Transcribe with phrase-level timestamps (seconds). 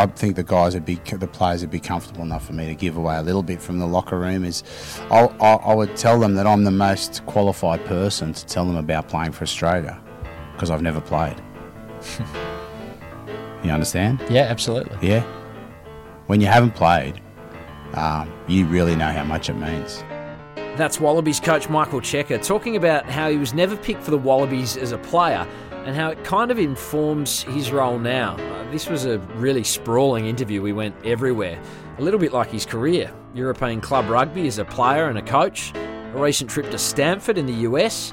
[0.00, 2.74] I think the guys would be, the players would be comfortable enough for me to
[2.74, 4.46] give away a little bit from the locker room.
[4.46, 4.64] Is
[5.10, 8.76] I, I, I would tell them that I'm the most qualified person to tell them
[8.76, 10.00] about playing for Australia
[10.54, 11.36] because I've never played.
[13.62, 14.24] you understand?
[14.30, 14.96] Yeah, absolutely.
[15.06, 15.22] Yeah.
[16.28, 17.20] When you haven't played,
[17.92, 20.02] um, you really know how much it means.
[20.78, 24.78] That's Wallabies coach Michael Cheika talking about how he was never picked for the Wallabies
[24.78, 25.46] as a player
[25.84, 28.36] and how it kind of informs his role now.
[28.36, 30.62] Uh, this was a really sprawling interview.
[30.62, 31.60] We went everywhere,
[31.98, 35.72] a little bit like his career European club rugby as a player and a coach,
[35.74, 38.12] a recent trip to Stanford in the US.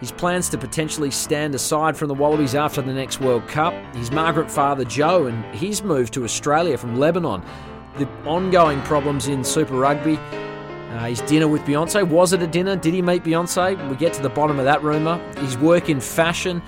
[0.00, 4.10] His plans to potentially stand aside from the Wallabies after the next World Cup, his
[4.10, 7.42] Margaret father Joe, and his move to Australia from Lebanon,
[7.96, 12.06] the ongoing problems in Super Rugby, uh, his dinner with Beyonce.
[12.06, 12.76] Was it a dinner?
[12.76, 13.88] Did he meet Beyonce?
[13.88, 15.18] We get to the bottom of that rumour.
[15.38, 16.62] His work in fashion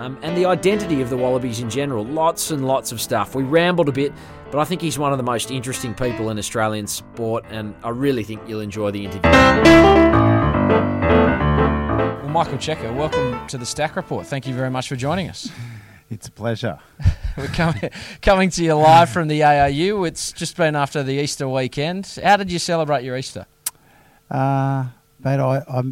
[0.00, 2.04] um, and the identity of the Wallabies in general.
[2.04, 3.34] Lots and lots of stuff.
[3.34, 4.12] We rambled a bit,
[4.50, 7.90] but I think he's one of the most interesting people in Australian sport, and I
[7.90, 9.30] really think you'll enjoy the interview.
[12.22, 14.26] Well, Michael Cheika, welcome to the Stack Report.
[14.26, 15.50] Thank you very much for joining us.
[16.10, 16.78] It's a pleasure.
[17.36, 20.04] We're coming, coming to you live from the ARU.
[20.04, 22.18] It's just been after the Easter weekend.
[22.22, 23.46] How did you celebrate your Easter?
[24.30, 24.84] Uh,
[25.24, 25.82] mate, I, I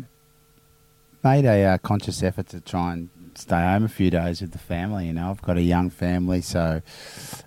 [1.25, 3.09] made a uh, conscious effort to try and
[3.43, 5.07] stay home a few days with the family.
[5.07, 6.83] You know, I've got a young family, so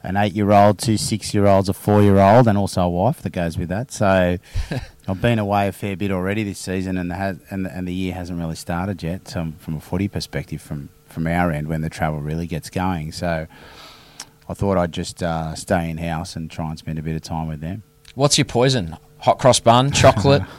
[0.04, 3.92] an eight-year-old, two six-year-olds, a four-year-old, and also a wife that goes with that.
[3.92, 4.38] So
[5.08, 7.88] I've been away a fair bit already this season, and the has, and the, and
[7.88, 9.28] the year hasn't really started yet.
[9.28, 13.12] So from a footy perspective, from from our end, when the travel really gets going,
[13.12, 13.48] so
[14.48, 17.22] I thought I'd just uh, stay in house and try and spend a bit of
[17.22, 17.84] time with them.
[18.16, 18.98] What's your poison?
[19.26, 20.44] Hot cross bun, chocolate.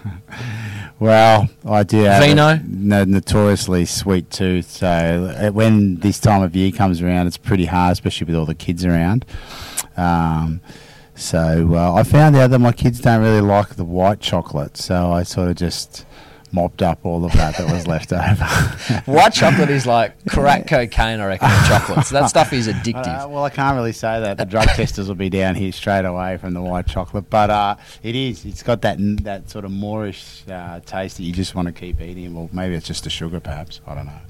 [0.99, 2.49] Well, I do have Vino?
[2.49, 4.71] a no- notoriously sweet tooth.
[4.71, 4.87] So
[5.39, 8.55] uh, when this time of year comes around, it's pretty hard, especially with all the
[8.55, 9.27] kids around.
[9.99, 10.63] Um,
[11.15, 15.13] so uh, I found out that my kids don't really like the white chocolate, so
[15.13, 16.07] I sort of just
[16.53, 18.45] mopped up all of that that was left over.
[19.11, 22.11] White chocolate is like crack cocaine, I reckon, chocolates.
[22.11, 23.25] That stuff is addictive.
[23.25, 24.39] Uh, well, I can't really say that.
[24.39, 27.77] The drug testers will be down here straight away from the white chocolate, but uh,
[28.03, 28.45] it is.
[28.45, 32.01] It's got that that sort of moorish uh, taste that you just want to keep
[32.01, 32.35] eating.
[32.35, 33.81] Well, maybe it's just the sugar, perhaps.
[33.87, 34.21] I don't know.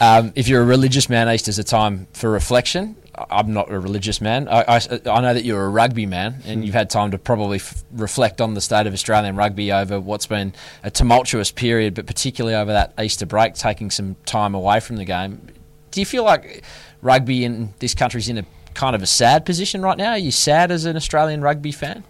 [0.00, 2.96] Um, if you're a religious man, Easter's a time for reflection.
[3.30, 4.48] I'm not a religious man.
[4.48, 7.56] I, I, I know that you're a rugby man, and you've had time to probably
[7.56, 12.06] f- reflect on the state of Australian rugby over what's been a tumultuous period, but
[12.06, 15.48] particularly over that Easter break, taking some time away from the game.
[15.90, 16.62] Do you feel like
[17.02, 20.10] rugby in this country's in a kind of a sad position right now?
[20.12, 22.04] Are you sad as an Australian rugby fan?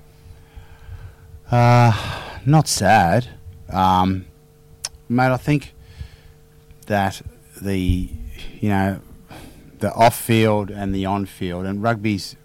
[1.51, 3.29] Uh, not sad,
[3.71, 4.27] um,
[5.09, 5.31] mate.
[5.31, 5.73] I think
[6.87, 7.23] that
[7.61, 8.09] the
[8.61, 9.01] you know
[9.79, 12.37] the off field and the on field and rugby's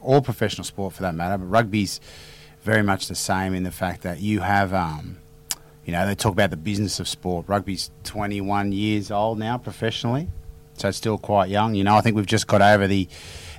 [0.00, 2.00] all professional sport for that matter, but rugby's
[2.62, 5.18] very much the same in the fact that you have um,
[5.84, 7.46] you know they talk about the business of sport.
[7.48, 10.28] Rugby's 21 years old now professionally,
[10.74, 11.74] so it's still quite young.
[11.74, 13.08] You know, I think we've just got over the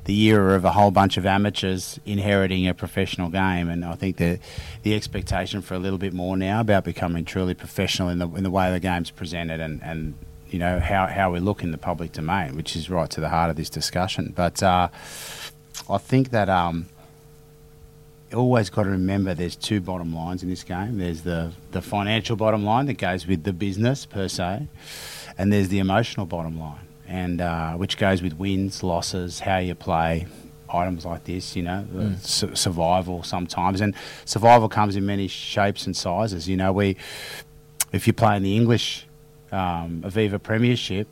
[0.05, 4.17] the era of a whole bunch of amateurs inheriting a professional game, and I think
[4.17, 4.39] the
[4.83, 8.43] the expectation for a little bit more now about becoming truly professional in the in
[8.43, 10.15] the way the game's presented and and
[10.51, 13.29] you know how how we look in the public domain, which is right to the
[13.29, 14.33] heart of this discussion.
[14.35, 14.89] But uh,
[15.89, 16.87] I think that um,
[18.31, 20.97] you always got to remember there's two bottom lines in this game.
[20.97, 24.67] There's the the financial bottom line that goes with the business per se,
[25.37, 29.75] and there's the emotional bottom line and uh, which goes with wins, losses, how you
[29.75, 30.25] play,
[30.73, 31.57] items like this.
[31.57, 36.47] You know, uh, su- survival sometimes, and survival comes in many shapes and sizes.
[36.47, 36.95] You know, we
[37.91, 39.05] if you play in the English
[39.51, 41.07] um, Aviva Premiership.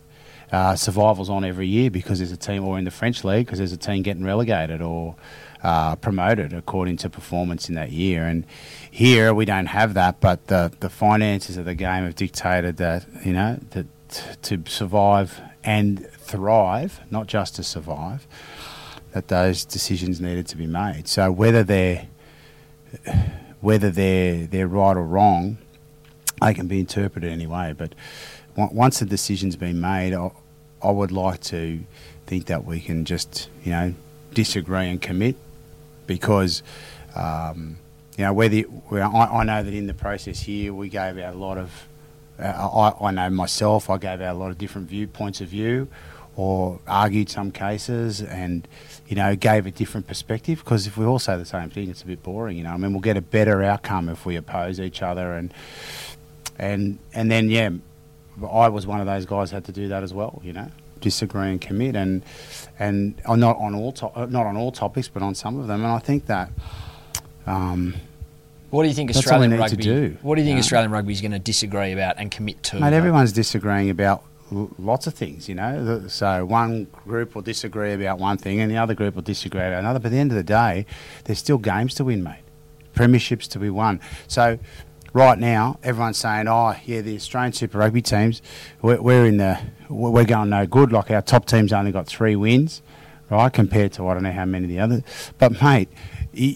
[0.51, 3.59] Uh, survival's on every year because there's a team, or in the French league because
[3.59, 5.15] there's a team getting relegated or
[5.61, 8.25] uh, promoted according to performance in that year.
[8.25, 8.47] And
[8.89, 13.05] here we don't have that, but the the finances of the game have dictated that
[13.23, 18.27] you know that t- to survive and thrive, not just to survive,
[19.11, 21.07] that those decisions needed to be made.
[21.07, 22.07] So whether they're
[23.61, 25.57] whether they're they're right or wrong,
[26.41, 27.73] they can be interpreted anyway.
[27.77, 27.93] But
[28.55, 30.31] once the decision's been made, I,
[30.81, 31.79] I would like to
[32.25, 33.93] think that we can just you know
[34.33, 35.35] disagree and commit
[36.07, 36.63] because.
[37.15, 37.77] Um,
[38.17, 41.37] you know, whether I, I know that in the process here we gave out a
[41.37, 41.87] lot of
[42.39, 45.87] uh, I, I know myself, I gave out a lot of different viewpoints of view
[46.35, 48.67] or argued some cases and,
[49.07, 52.01] you know, gave a different perspective because if we all say the same thing, it's
[52.01, 52.71] a bit boring, you know.
[52.71, 55.53] I mean, we'll get a better outcome if we oppose each other and,
[56.59, 57.69] and, and then, yeah,
[58.51, 60.69] I was one of those guys who had to do that as well, you know.
[61.01, 62.21] disagree and commit, and
[62.77, 65.67] and uh, not on all to- uh, not on all topics, but on some of
[65.67, 65.83] them.
[65.83, 66.49] And I think that.
[67.45, 67.95] Um,
[68.69, 69.83] what do you think That's all we Australian rugby?
[69.83, 70.59] do, What do you think know?
[70.59, 72.79] Australian rugby is going to disagree about and commit to?
[72.79, 76.03] Mate, everyone's disagreeing about l- lots of things, you know.
[76.07, 79.79] So one group will disagree about one thing, and the other group will disagree about
[79.79, 79.97] another.
[79.99, 80.85] But at the end of the day,
[81.23, 82.43] there's still games to win, mate.
[82.93, 83.99] Premierships to be won.
[84.27, 84.59] So
[85.13, 88.41] right now, everyone's saying, "Oh, yeah, the Australian Super Rugby teams,
[88.81, 89.59] we're, we're in the,
[89.89, 90.91] we're going no good.
[90.91, 92.81] Like our top teams only got three wins,
[93.29, 95.03] right, compared to I don't know how many the others.
[95.37, 95.89] But mate,
[96.33, 96.55] you,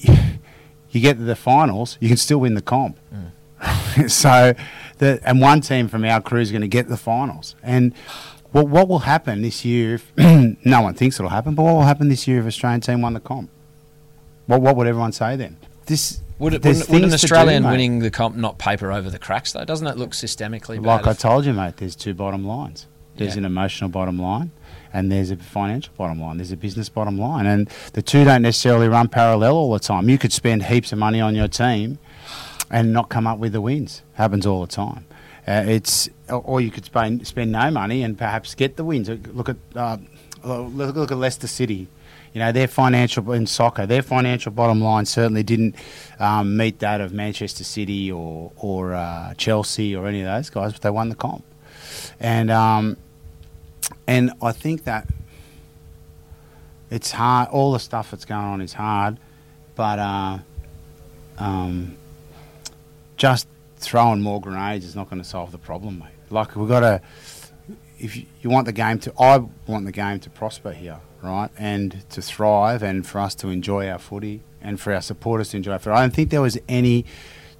[0.89, 2.97] you get to the finals, you can still win the comp.
[3.13, 4.09] Mm.
[4.11, 4.53] so,
[4.97, 7.55] the, and one team from our crew is going to get the finals.
[7.63, 7.93] And
[8.51, 9.95] what, what will happen this year?
[9.95, 10.11] If,
[10.65, 13.13] no one thinks it'll happen, but what will happen this year if Australian team won
[13.13, 13.49] the comp?
[14.45, 15.57] What, what would everyone say then?
[15.85, 19.09] This Would, it, wouldn't, would an to do, Australian winning the comp not paper over
[19.09, 19.65] the cracks though?
[19.65, 21.05] Doesn't it look systemically bad?
[21.05, 22.87] Like I told you, mate, there's two bottom lines.
[23.15, 23.39] There's Yeah.
[23.39, 24.51] an emotional bottom line,
[24.91, 26.37] and there's a financial bottom line.
[26.37, 30.09] There's a business bottom line, and the two don't necessarily run parallel all the time.
[30.09, 31.99] You could spend heaps of money on your team
[32.71, 34.01] and not come up with the wins.
[34.13, 35.05] Happens all the time.
[35.47, 39.09] Uh, it's or you could spend spend no money and perhaps get the wins.
[39.09, 39.97] Look at uh,
[40.43, 41.87] look, look at Leicester City.
[42.33, 45.75] You know their financial in soccer, their financial bottom line certainly didn't
[46.19, 50.73] um, meet that of Manchester City or or uh, Chelsea or any of those guys,
[50.73, 51.43] but they won the comp.
[52.19, 52.97] And um,
[54.07, 55.07] and I think that
[56.89, 57.49] it's hard.
[57.49, 59.17] All the stuff that's going on is hard,
[59.75, 60.39] but uh,
[61.37, 61.95] um,
[63.15, 63.47] just
[63.77, 66.07] throwing more grenades is not going to solve the problem, mate.
[66.31, 67.01] Like we've got to.
[68.03, 72.03] If you, want the game to, I want the game to prosper here, right, and
[72.09, 75.71] to thrive, and for us to enjoy our footy, and for our supporters to enjoy
[75.71, 75.95] our footy.
[75.95, 77.05] I don't think there was any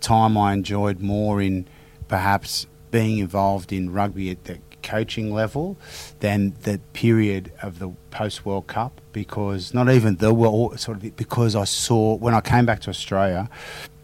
[0.02, 1.68] time I enjoyed more in
[2.10, 5.78] perhaps being involved in rugby at the coaching level
[6.20, 11.16] than the period of the post World Cup because not even the world sort of
[11.16, 13.50] because I saw when I came back to Australia,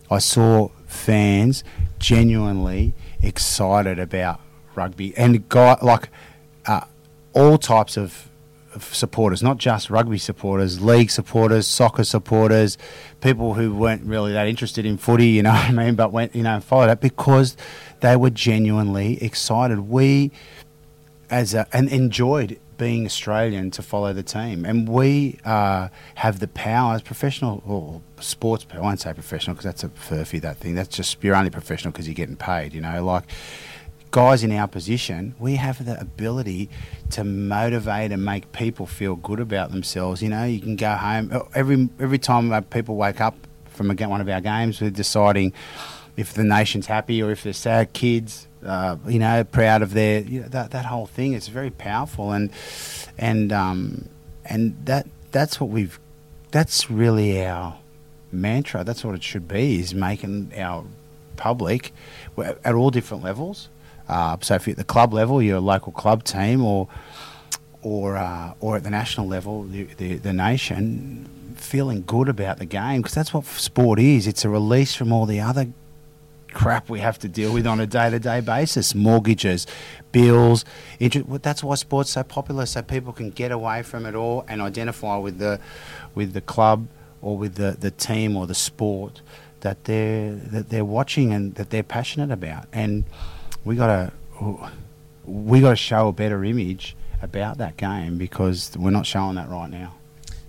[0.10, 1.64] I saw fans
[2.00, 4.40] genuinely excited about
[4.74, 6.10] rugby and guy like
[7.34, 8.30] all types of,
[8.76, 12.78] of supporters, not just rugby supporters, league supporters, soccer supporters,
[13.22, 16.36] people who weren't really that interested in footy, you know what I mean, but went,
[16.36, 17.56] you know, followed it because
[18.02, 19.80] they were genuinely excited.
[19.82, 20.32] We,
[21.30, 26.48] as a, and enjoyed being Australian to follow the team, and we uh, have the
[26.48, 28.66] power as professional or sports.
[28.72, 30.74] I won't say professional because that's a furphy that thing.
[30.74, 32.74] That's just you're only professional because you're getting paid.
[32.74, 33.26] You know, like
[34.12, 36.70] guys in our position, we have the ability
[37.12, 40.22] to motivate and make people feel good about themselves.
[40.22, 43.36] You know, you can go home uh, every every time uh, people wake up
[43.66, 45.54] from a, one of our games, we're deciding
[46.18, 47.94] if the nation's happy or if they're sad.
[47.94, 51.34] Kids, uh, you know, proud of their you know, that that whole thing.
[51.34, 52.52] It's very powerful and
[53.18, 54.10] and um,
[54.46, 56.00] and that that's what we've.
[56.52, 57.78] That's really our
[58.32, 58.84] mantra.
[58.84, 60.84] That's what it should be: is making our
[61.38, 61.94] public
[62.38, 63.70] at all different levels.
[64.10, 66.88] Uh, so if you're at the club level, you're a local club team, or
[67.82, 72.66] or uh, or at the national level, the, the the nation, feeling good about the
[72.66, 74.28] game because that's what sport is.
[74.28, 75.68] It's a release from all the other
[76.52, 79.68] crap we have to deal with on a day to day basis mortgages,
[80.12, 80.66] bills.
[81.00, 84.46] Inter- well, that's why sport's so popular, so people can get away from it all
[84.48, 85.60] and identify with the
[86.16, 86.88] with the club
[87.22, 89.22] or with the, the team or the sport
[89.62, 92.66] that they're that they're watching and that they're passionate about.
[92.74, 93.06] And
[93.66, 93.88] we got
[94.40, 94.70] to
[95.26, 99.50] we got to show a better image about that game because we're not showing that
[99.50, 99.94] right now.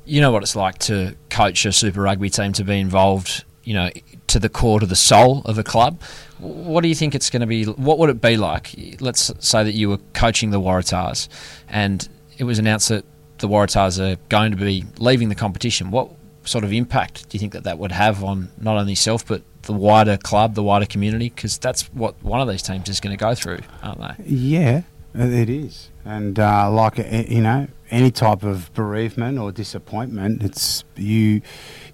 [0.05, 3.75] you know what it's like to coach a Super Rugby team to be involved, you
[3.75, 3.91] know,
[4.29, 6.01] to the core, to the soul of a club.
[6.39, 7.65] What do you think it's going to be?
[7.65, 8.75] What would it be like?
[9.01, 11.29] Let's say that you were coaching the Waratahs,
[11.69, 13.05] and it was announced that
[13.39, 15.91] the Waratahs are going to be leaving the competition.
[15.91, 16.11] What
[16.45, 19.43] sort of impact do you think that that would have on not only yourself but
[19.71, 21.31] the wider club, the wider community?
[21.31, 24.25] Because that's what one of these teams is going to go through, aren't they?
[24.25, 24.83] Yeah,
[25.15, 31.43] it is, and uh, like you know, any type of bereavement or disappointment, it's you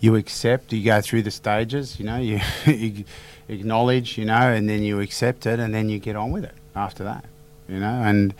[0.01, 0.73] you accept.
[0.73, 1.99] You go through the stages.
[1.99, 3.05] You know, you, you
[3.49, 4.17] acknowledge.
[4.17, 7.05] You know, and then you accept it, and then you get on with it after
[7.05, 7.27] that.
[7.69, 8.35] You know, and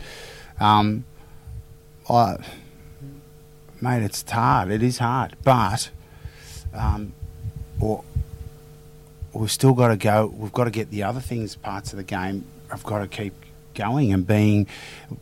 [0.59, 1.05] um,
[2.09, 2.37] I,
[3.81, 4.71] mate, it's hard.
[4.71, 5.91] It is hard, but
[6.73, 7.13] um,
[7.79, 8.03] or
[9.33, 10.27] we've still got to go.
[10.35, 12.45] We've got to get the other things, parts of the game.
[12.71, 13.33] I've got to keep
[13.73, 14.67] going and being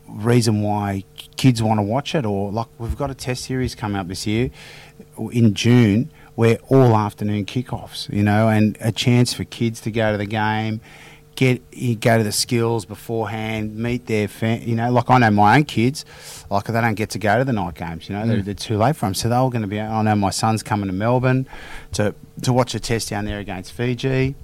[0.08, 1.04] reason why
[1.36, 2.24] kids want to watch it.
[2.24, 4.50] Or like we've got a test series coming up this year
[5.32, 10.12] in June, where all afternoon kickoffs, you know, and a chance for kids to go
[10.12, 10.80] to the game,
[11.36, 15.30] get you go to the skills beforehand, meet their fan, you know, like I know
[15.30, 16.04] my own kids,
[16.50, 18.44] like they don't get to go to the night games, you know, they're, Mm.
[18.46, 19.14] they're too late for them.
[19.14, 19.80] So they're all going to be.
[19.80, 21.46] I know my son's coming to Melbourne
[21.92, 24.34] to to watch a test down there against Fiji.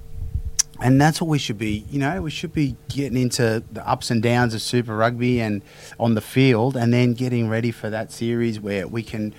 [0.81, 4.11] And that's what we should be, you know, we should be getting into the ups
[4.11, 5.63] and downs of Super Rugby and
[6.01, 9.33] on the field and then getting ready for that series where we can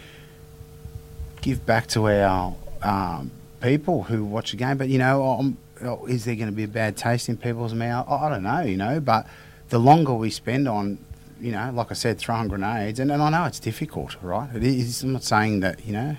[1.41, 4.77] give back to our um, people who watch the game.
[4.77, 7.73] But, you know, um, oh, is there going to be a bad taste in people's
[7.73, 8.07] mouth?
[8.09, 9.27] I I don't know, you know, but
[9.69, 10.99] the longer we spend on,
[11.39, 14.49] you know, like I said, throwing grenades, and, and I know it's difficult, right?
[14.55, 15.03] It is.
[15.03, 16.17] I'm not saying that, you know,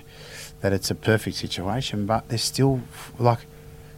[0.61, 2.81] that it's a perfect situation, but there's still,
[3.17, 3.39] like,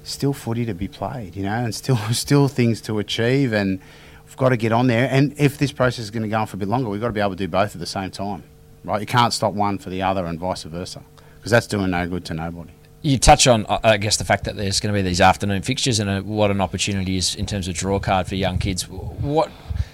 [0.04, 3.80] still footy to be played, you know, and still still things to achieve, and
[4.26, 5.10] we've got to get on there.
[5.12, 7.08] And if this process is going to go on for a bit longer, we've got
[7.08, 8.44] to be able to do both at the same time,
[8.84, 9.02] right?
[9.02, 11.02] You can't stop one for the other, and vice versa,
[11.38, 12.72] because that's doing no good to nobody.
[13.04, 15.62] You touch on, uh, I guess, the fact that there's going to be these afternoon
[15.62, 18.88] fixtures and uh what an opportunity is in terms of draw card for young kids.
[18.90, 19.52] What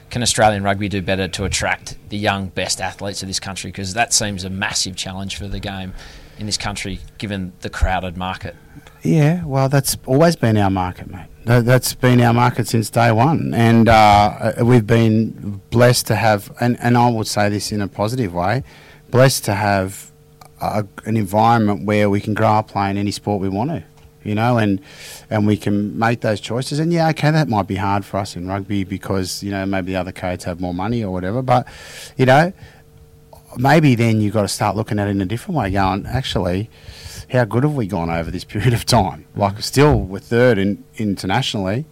[0.10, 3.69] can Australian rugby do better to attract the young best athletes of this country?
[3.72, 5.93] Because that seems a massive challenge for the game
[6.39, 8.55] in this country, given the crowded market.
[9.03, 11.27] Yeah, well, that's always been our market, mate.
[11.45, 16.51] That- That's been our market since day one, and uh, we've been blessed to have,
[16.62, 18.63] and, and I would say this in a positive way,
[19.12, 20.12] blessed to have
[20.63, 23.84] a, an environment where we can grow up playing any sport we want to,
[24.24, 24.82] you know, and
[25.29, 26.79] and we can make those choices.
[26.79, 29.93] And yeah, okay, that might be hard for us in rugby because you know maybe
[29.93, 31.67] the other codes have more money or whatever, but
[32.17, 32.53] you know,
[33.58, 36.70] maybe then you've got to start looking at it in a different way, going actually
[37.33, 39.25] how good have we gone over this period of time?
[39.35, 41.85] Like, still we're third in, internationally,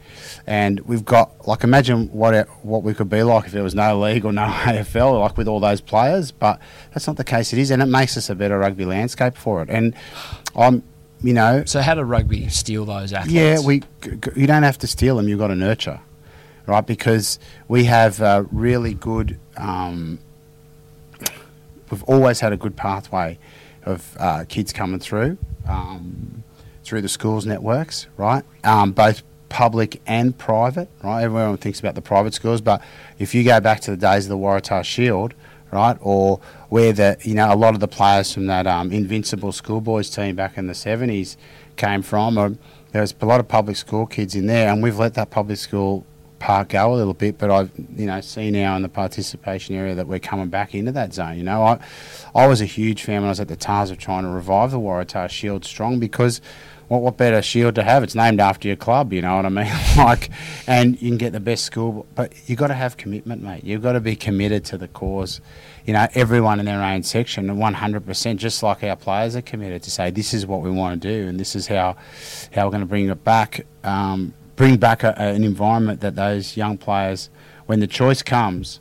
[0.46, 3.74] and we've got like imagine what it, what we could be like if there was
[3.74, 6.32] no league or no AFL, like with all those players.
[6.32, 6.60] But
[6.94, 7.52] that's not the case.
[7.54, 9.70] It is, and it makes us a better rugby landscape for it.
[9.70, 9.96] And
[10.56, 10.84] I'm,
[11.24, 13.34] you know, So, how do rugby steal those athletes?
[13.34, 13.82] yeah, we
[14.36, 15.28] you don't have to steal them.
[15.28, 16.00] You've got to nurture,
[16.68, 16.86] right?
[16.86, 19.40] Because we have a really good.
[19.58, 20.20] Um,
[21.90, 23.38] we've always had a good pathway
[23.86, 26.44] of uh, kids coming through um,
[26.84, 28.44] through the schools networks, right?
[28.64, 31.24] Um, both public and private, right?
[31.24, 32.82] Everyone thinks about the private schools, but
[33.20, 35.34] if you go back to the days of the Waratah Shield,
[35.72, 39.52] right, or where the you know a lot of the players from that um, invincible
[39.52, 41.38] schoolboys team back in the seventies
[41.76, 42.58] came from, or
[42.92, 45.58] there was a lot of public school kids in there, and we've let that public
[45.58, 46.06] school
[46.42, 49.94] part go a little bit, but I, you know, see now in the participation area
[49.96, 51.38] that we're coming back into that zone.
[51.38, 51.80] You know, I,
[52.34, 54.72] I was a huge fan when I was at the Tahs of trying to revive
[54.72, 56.42] the Waratah Shield strong because
[56.92, 58.04] what what better shield to have?
[58.04, 59.14] It's named after your club.
[59.14, 59.72] You know what I mean?
[59.98, 60.30] like,
[60.68, 63.64] and you can get the best school, but you got to have commitment, mate.
[63.64, 65.40] You've got to be committed to the cause.
[65.86, 69.84] You know, everyone in their own section, and 100%, just like our players are committed
[69.84, 71.96] to say, this is what we want to do, and this is how
[72.54, 73.66] how we're going to bring it back.
[73.86, 77.32] Um, bring back a, an environment that those young players,
[77.66, 78.80] when the choice comes,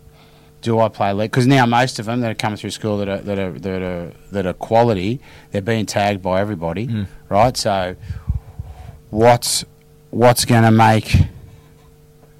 [0.61, 1.31] do I play league?
[1.31, 3.83] Because now most of them that are coming through school that are that are that
[3.83, 5.21] are that are quality,
[5.53, 7.07] they're being tagged by everybody, Mm.
[7.31, 7.57] right?
[7.57, 7.97] So,
[9.09, 9.65] what's
[10.11, 11.17] what's going to make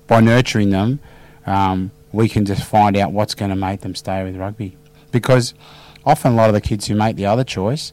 [0.07, 0.99] by nurturing them,
[1.47, 4.77] um, we can just find out what's going to make them stay with rugby,
[5.13, 5.55] because
[6.05, 7.93] often a lot of the kids who make the other choice,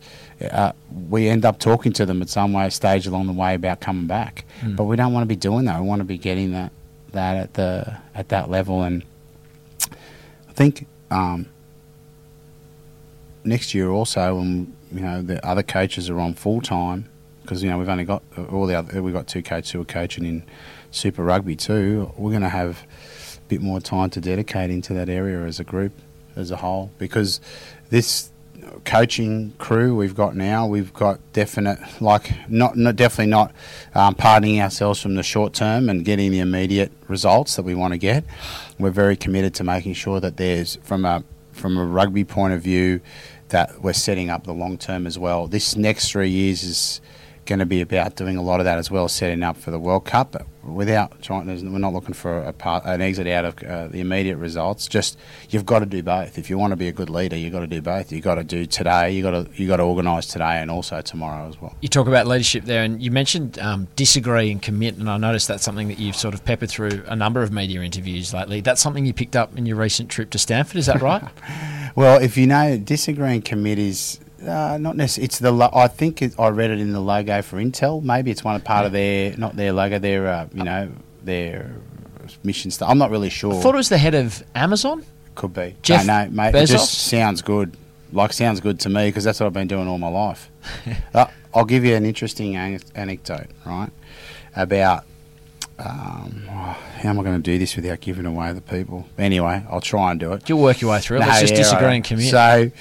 [0.52, 0.72] uh,
[1.10, 4.08] we end up talking to them at some way stage along the way about coming
[4.08, 4.46] back.
[4.62, 4.76] Mm.
[4.76, 5.82] But we don't want to be doing that.
[5.82, 6.72] We want to be getting that
[7.12, 8.84] that at the at that level.
[8.84, 9.04] And
[9.92, 11.48] I think um,
[13.44, 17.10] next year also, when you know the other coaches are on full time,
[17.42, 19.82] because you know we've only got uh, all the other we've got two coaches who
[19.82, 20.44] are coaching in
[20.92, 22.12] Super Rugby too.
[22.18, 22.84] We're going to have
[23.38, 25.94] a bit more time to dedicate into that area as a group,
[26.36, 27.40] as a whole, because
[27.90, 28.30] this
[28.86, 33.52] coaching crew we've got now, we've got definite, like, not, not definitely not
[33.96, 37.94] um, pardoning ourselves from the short term and getting the immediate results that we want
[37.94, 38.24] to get.
[38.80, 41.24] We're very committed to making sure that there's, from a
[41.58, 43.02] from a rugby point of view,
[43.50, 45.48] that we're setting up the long term as well.
[45.48, 47.02] This next three years is
[47.48, 49.80] going to be about doing a lot of that as well, setting up for the
[49.80, 50.34] World Cup.
[50.34, 54.02] But without trying, we're not looking for a part, an exit out of uh, the
[54.02, 54.88] immediate results.
[54.88, 55.18] Just
[55.50, 56.38] you've got to do both.
[56.38, 58.12] If you want to be a good leader, you've got to do both.
[58.12, 59.12] You've got to do today.
[59.12, 61.76] You got to you got to organise today and also tomorrow as well.
[61.82, 65.48] You talk about leadership there, and you mentioned um, disagree and commit, and I noticed
[65.48, 68.62] that's something that you've sort of peppered through a number of media interviews lately.
[68.62, 71.24] That's something you picked up in your recent trip to Stanford, is that right?
[71.98, 74.20] Well, if you know, disagreeing committees.
[74.46, 75.26] Uh, not necessarily.
[75.26, 75.52] It's the.
[75.52, 78.04] Lo- I think it, I read it in the logo for Intel.
[78.04, 80.00] Maybe it's one of part of their, not their logo.
[80.00, 80.92] Their, uh, you know,
[81.24, 81.72] their
[82.44, 82.90] mission stuff.
[82.90, 83.54] I'm not really sure.
[83.54, 85.06] I thought it was the head of Amazon.
[85.36, 85.76] Could be.
[85.82, 86.54] Jeff no, no, mate.
[86.54, 86.64] Bezos?
[86.64, 87.76] It just sounds good.
[88.12, 90.50] Like sounds good to me because that's what I've been doing all my life.
[91.14, 93.90] uh, I'll give you an interesting an- anecdote, right?
[94.56, 95.04] About
[95.80, 99.08] um, oh, how am I going to do this without giving away the people?
[99.18, 100.50] Anyway, I'll try and do it.
[100.50, 101.20] You'll work your way through it.
[101.22, 101.94] No, Let's just yeah, disagree right.
[101.96, 102.32] and commit.
[102.32, 102.72] So,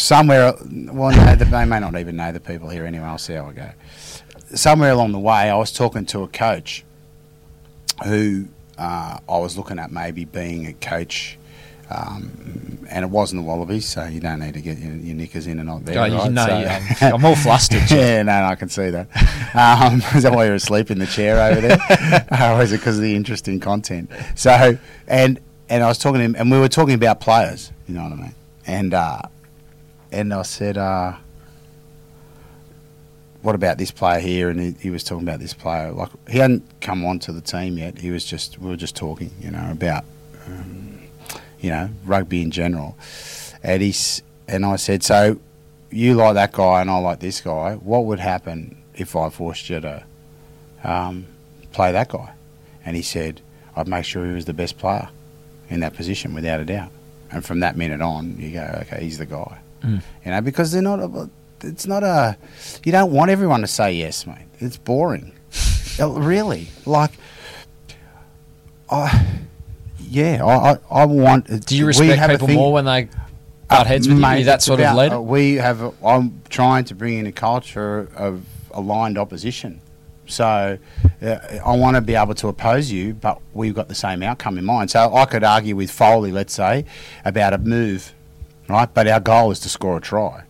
[0.00, 0.54] somewhere,
[0.92, 3.04] well, no, they may not even know the people here anyway.
[3.04, 3.70] I'll see how I go.
[4.54, 6.84] Somewhere along the way, I was talking to a coach
[8.04, 8.46] who
[8.78, 11.36] uh, I was looking at maybe being a coach.
[11.90, 15.48] Um, and it wasn't the Wallabies, so you don't need to get your, your knickers
[15.48, 15.96] in and out there.
[15.96, 16.12] Right?
[16.30, 17.82] know, So- yeah, I'm, I'm all flustered.
[17.90, 19.08] Yeah, no, no, I can see that.
[19.54, 21.78] Um, is that why you're asleep in the chair over there?
[22.56, 24.10] or is it because of the interesting content?
[24.36, 24.78] So,
[25.08, 27.72] and and I was talking to him, and we were talking about players.
[27.88, 28.34] You know what I mean?
[28.66, 29.22] And uh,
[30.12, 31.14] and I said, uh,
[33.42, 35.92] "What about this player here?" And he, he was talking about this player.
[35.92, 37.98] Like he hadn't come onto the team yet.
[37.98, 40.04] He was just we were just talking, you know, about
[40.46, 41.00] um,
[41.60, 42.96] you know rugby in general.
[43.62, 45.38] And he's and I said, "So
[45.90, 47.74] you like that guy and I like this guy.
[47.74, 50.04] What would happen if I forced you to
[50.84, 51.26] um,
[51.72, 52.32] play that guy?"
[52.84, 53.40] And he said,
[53.76, 55.08] "I'd make sure he was the best player
[55.68, 56.90] in that position, without a doubt."
[57.32, 60.02] And from that minute on, you go, "Okay, he's the guy." Mm.
[60.24, 61.00] You know, because they're not.
[61.00, 61.30] A,
[61.62, 62.36] it's not a.
[62.84, 64.46] You don't want everyone to say yes, mate.
[64.58, 65.32] It's boring.
[65.98, 67.10] Uh, really, like,
[68.90, 69.26] I.
[69.98, 71.66] Yeah, I, I, I want.
[71.66, 73.08] Do you respect people more when they
[73.68, 74.44] butt heads with mate, you?
[74.46, 75.14] That sort about- of leader?
[75.16, 75.82] uh, we have.
[75.82, 79.80] A, I'm trying to bring in a culture of aligned opposition.
[80.26, 80.78] So
[81.22, 81.26] uh,
[81.64, 84.64] I want to be able to oppose you, but we've got the same outcome in
[84.64, 84.90] mind.
[84.90, 86.84] So I could argue with Foley, let's say,
[87.24, 88.14] about a move,
[88.70, 88.92] right?
[88.92, 90.44] But our goal is to score a try.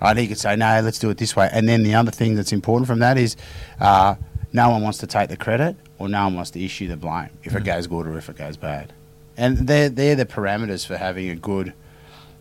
[0.00, 0.16] Right?
[0.16, 1.48] He could say, no, let's do it this way.
[1.52, 3.36] And then the other thing that's important from that is
[3.80, 4.16] uh,
[4.52, 7.30] no one wants to take the credit or no one wants to issue the blame
[7.44, 8.92] if it goes good or if it goes bad.
[9.36, 11.72] And they're, they're the parameters for having a good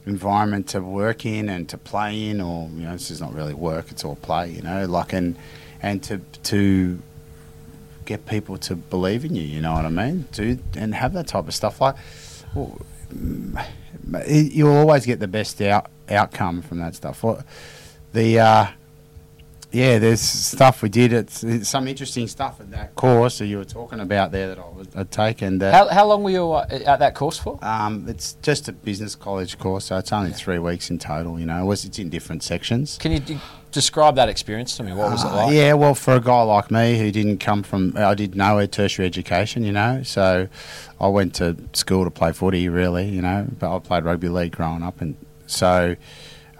[0.05, 3.53] environment to work in and to play in, or you know, this is not really
[3.53, 4.50] work; it's all play.
[4.51, 5.35] You know, like and
[5.81, 7.00] and to to
[8.05, 9.43] get people to believe in you.
[9.43, 10.27] You know what I mean?
[10.33, 11.81] To and have that type of stuff.
[11.81, 11.95] Like,
[12.53, 12.85] well, mm,
[14.27, 17.24] you'll always get the best out outcome from that stuff.
[18.13, 18.68] The uh,
[19.72, 21.14] yeah, there's stuff we did.
[21.14, 24.59] It's, it's some interesting stuff at that course that you were talking about there that
[24.59, 25.59] I was I'd taken.
[25.59, 27.57] That How, how long were you uh, at that course for?
[27.62, 31.40] um, it's just a business college course, so it's only three weeks in total.
[31.40, 32.98] You know, it was it's in different sections.
[32.98, 33.40] Can you
[33.72, 34.94] describe that experience to me?
[34.94, 35.53] What was it Uh, like?
[35.53, 38.68] Yeah, well, for a guy like me who didn't come from, I did no a
[38.68, 40.48] tertiary education, you know, so
[41.00, 44.51] I went to school to play footy, really, you know, but I played rugby league
[44.53, 45.16] growing up, and
[45.48, 45.96] so.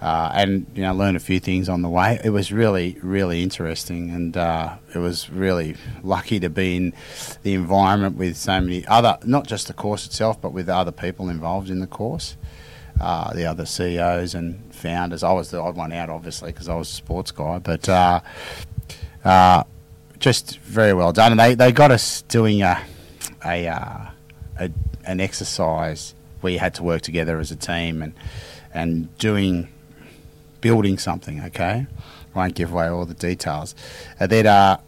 [0.00, 2.18] Uh, and you know, learned a few things on the way.
[2.24, 6.92] It was really, really interesting, and uh, it was really lucky to be in
[7.44, 11.28] the environment with so many other, not just the course itself, but with other people
[11.28, 12.36] involved in the course
[13.00, 15.22] uh, the other CEOs and founders.
[15.22, 18.20] I was the odd one out, obviously, because I was a sports guy, but uh,
[19.24, 19.64] uh,
[20.18, 21.32] just very well done.
[21.32, 22.82] And they, they got us doing a,
[23.44, 24.06] a, uh,
[24.58, 24.70] a
[25.04, 28.14] an exercise where you had to work together as a team and
[28.74, 29.68] and doing
[30.60, 31.42] building something.
[31.44, 31.86] Okay,
[32.34, 33.74] I won't give away all the details.
[34.18, 34.80] And then uh,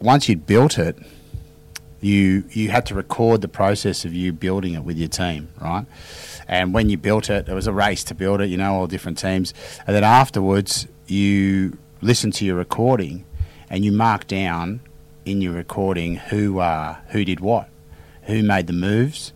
[0.00, 0.96] once you'd built it,
[2.00, 5.86] you you had to record the process of you building it with your team, right?
[6.48, 8.48] And when you built it, it was a race to build it.
[8.50, 9.54] You know, all different teams.
[9.86, 13.24] And then afterwards, you listen to your recording,
[13.70, 14.80] and you mark down
[15.24, 17.68] in your recording who uh, who did what,
[18.24, 19.32] who made the moves,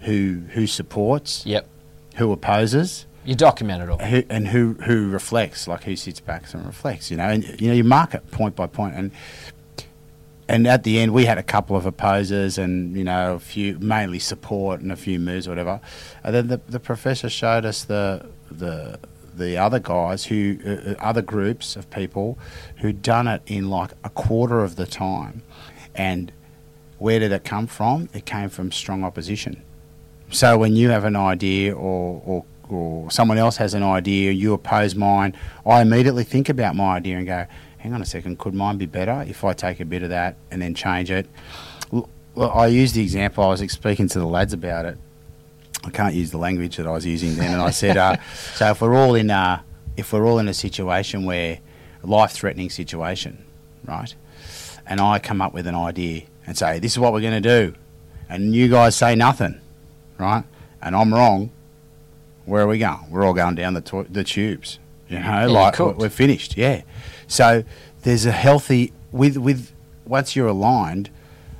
[0.00, 1.68] who who supports, Yep.
[2.16, 3.98] who opposes, You document it all.
[3.98, 7.68] who, and who who reflects, like who sits back and reflects, you know, and you
[7.68, 9.10] know you mark it point by point, and
[10.48, 13.78] and at the end we had a couple of opposers and you know a few
[13.78, 15.80] mainly support and a few moves or whatever,
[16.24, 18.98] and then the the professor showed us the the
[19.36, 22.38] the other guys who uh, uh, other groups of people
[22.78, 25.42] who'd done it in like a quarter of the time,
[25.94, 26.32] and
[26.98, 28.08] where did it come from?
[28.12, 29.62] It came from strong opposition.
[30.30, 34.52] So when you have an idea or, or, or someone else has an idea, you
[34.52, 35.34] oppose mine,
[35.64, 37.46] I immediately think about my idea and go,
[37.78, 40.36] hang on a second, could mine be better if I take a bit of that
[40.50, 41.26] and then change it?
[41.90, 44.98] Well, I used the example, I was speaking to the lads about it.
[45.84, 48.16] I can't use the language that I was using then, and I said, uh,
[48.54, 49.64] so if we're all in a,
[49.96, 51.58] if we're all in a situation where,
[52.02, 53.44] life-threatening situation,
[53.84, 54.14] right?
[54.86, 57.48] And I come up with an idea and say, this is what we're going to
[57.48, 57.74] do,
[58.28, 59.60] and you guys say nothing,
[60.18, 60.44] right?
[60.82, 61.50] And I'm wrong.
[62.44, 63.10] Where are we going?
[63.10, 64.78] We're all going down the to- the tubes.
[65.08, 65.98] You know, you're like cooked.
[65.98, 66.56] we're finished.
[66.56, 66.82] Yeah.
[67.28, 67.62] So
[68.02, 69.72] there's a healthy with with
[70.04, 71.10] once you're aligned,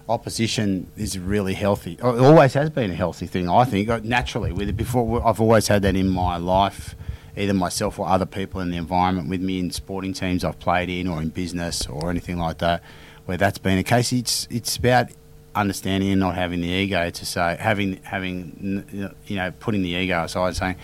[0.09, 1.93] opposition is really healthy.
[1.93, 3.89] It always has been a healthy thing, I think.
[3.89, 6.95] uh, Naturally, with it before, I've always had that in my life,
[7.37, 10.89] either myself or other people in the environment with me in sporting teams I've played
[10.89, 12.83] in, or in business, or anything like that,
[13.27, 14.13] where that's been the case.
[14.13, 15.09] It's it's about
[15.55, 20.25] understanding and not having the ego to say having having you know putting the ego
[20.25, 20.77] aside, saying,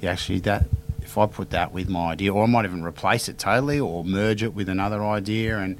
[0.00, 0.66] yeah, actually that
[1.14, 4.04] if I put that with my idea, or I might even replace it totally, or
[4.04, 5.78] merge it with another idea, and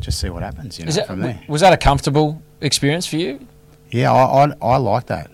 [0.00, 0.78] just see what happens.
[0.80, 1.40] You know, that, from there.
[1.48, 3.46] was that a comfortable experience for you?
[3.90, 5.30] Yeah, I, I, I like that.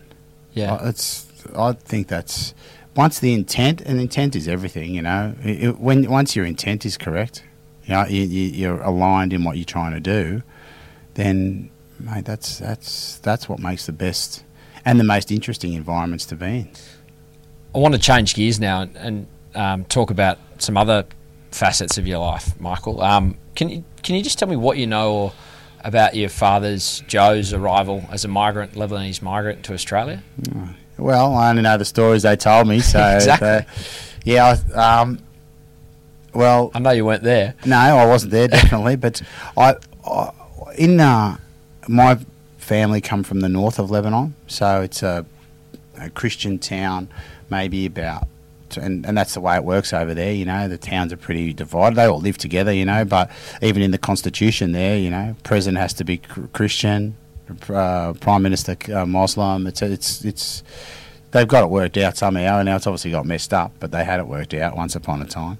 [0.52, 0.74] Yeah.
[0.74, 1.26] I- it's
[1.56, 2.52] I think that's
[2.94, 4.94] once the intent and intent is everything.
[4.94, 7.42] You know, It- when once your intent is correct,
[7.86, 10.42] you know, you, you're aligned in what you're trying to do,
[11.14, 14.44] then mate, that's that's that's what makes the best
[14.84, 16.68] and the most interesting environments to be in.
[17.74, 21.04] I want to change gears now and, and um, talk about some other
[21.50, 23.00] facets of your life, Michael.
[23.00, 25.32] Um, can you can you just tell me what you know or
[25.84, 30.22] about your father's Joe's arrival as a migrant, Lebanese migrant to Australia?
[30.98, 33.64] Well, I only know the stories they told me, so Exactly.
[34.24, 34.56] yeah.
[34.74, 35.18] I, um,
[36.34, 37.54] well, I know you weren't there.
[37.64, 39.22] No, I wasn't there definitely, but
[39.56, 40.32] I, I
[40.76, 41.36] in uh,
[41.88, 42.18] my
[42.58, 45.24] family come from the north of Lebanon, so it's a,
[45.98, 47.08] a Christian town,
[47.50, 48.28] maybe about.
[48.76, 50.68] And, and that's the way it works over there, you know.
[50.68, 51.96] The towns are pretty divided.
[51.96, 53.04] They all live together, you know.
[53.04, 57.16] But even in the constitution, there, you know, president has to be Christian,
[57.68, 59.66] uh, prime minister uh, Muslim.
[59.66, 60.62] It's it's it's
[61.32, 62.62] they've got it worked out somehow.
[62.62, 65.26] Now it's obviously got messed up, but they had it worked out once upon a
[65.26, 65.58] time.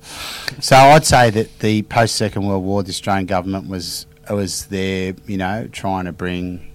[0.60, 5.14] So I'd say that the post Second World War, the Australian government was was there,
[5.26, 6.70] you know, trying to bring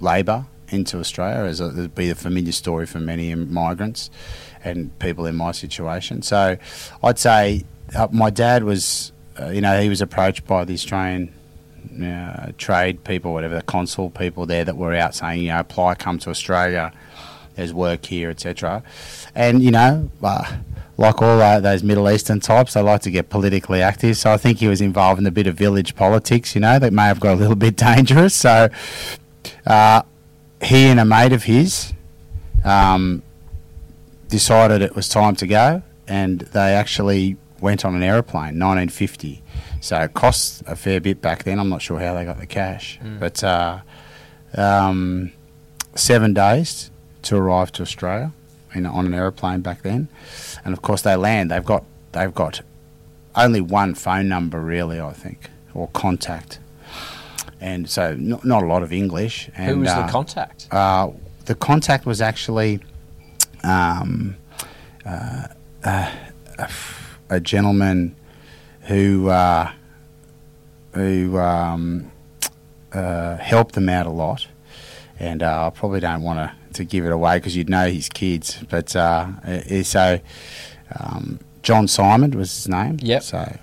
[0.00, 4.10] labour into Australia, as it'd be a familiar story for many migrants
[4.62, 6.22] and people in my situation.
[6.22, 6.56] So
[7.02, 11.32] I'd say uh, my dad was, uh, you know, he was approached by the Australian
[12.02, 15.94] uh, trade people, whatever, the consul people there that were out saying, you know, apply,
[15.94, 16.92] come to Australia,
[17.56, 18.82] there's work here, etc.
[19.34, 20.56] And, you know, uh,
[20.96, 24.16] like all uh, those Middle Eastern types, they like to get politically active.
[24.16, 26.92] So I think he was involved in a bit of village politics, you know, that
[26.92, 28.34] may have got a little bit dangerous.
[28.34, 28.68] So
[29.66, 30.02] uh,
[30.64, 31.92] he and a mate of his
[32.64, 33.22] um,
[34.28, 39.42] decided it was time to go, and they actually went on an aeroplane, 1950.
[39.80, 41.58] So it cost a fair bit back then.
[41.58, 43.80] I'm not sure how they got the cash, but uh,
[44.56, 45.32] um,
[45.94, 46.90] seven days
[47.22, 48.32] to arrive to Australia
[48.74, 50.08] in, on an aeroplane back then,
[50.64, 51.50] and of course they land.
[51.50, 52.62] They've got they've got
[53.36, 56.58] only one phone number really, I think, or contact,
[57.64, 59.48] and so not, not a lot of English.
[59.56, 60.68] And, Who was uh, the contact?
[60.70, 61.10] uh,
[61.46, 62.80] the contact was actually
[63.62, 64.36] um,
[65.06, 65.48] uh,
[65.82, 66.12] uh,
[67.30, 68.14] a, gentleman
[68.82, 69.72] who uh,
[70.92, 72.12] who um,
[72.92, 74.46] uh, helped them out a lot,
[75.18, 78.10] and uh, I probably don't want to to give it away because you'd know his
[78.10, 80.20] kids, but uh, uh, so
[81.00, 82.98] um, John Simon was his name.
[83.00, 83.22] Yep.
[83.22, 83.58] So,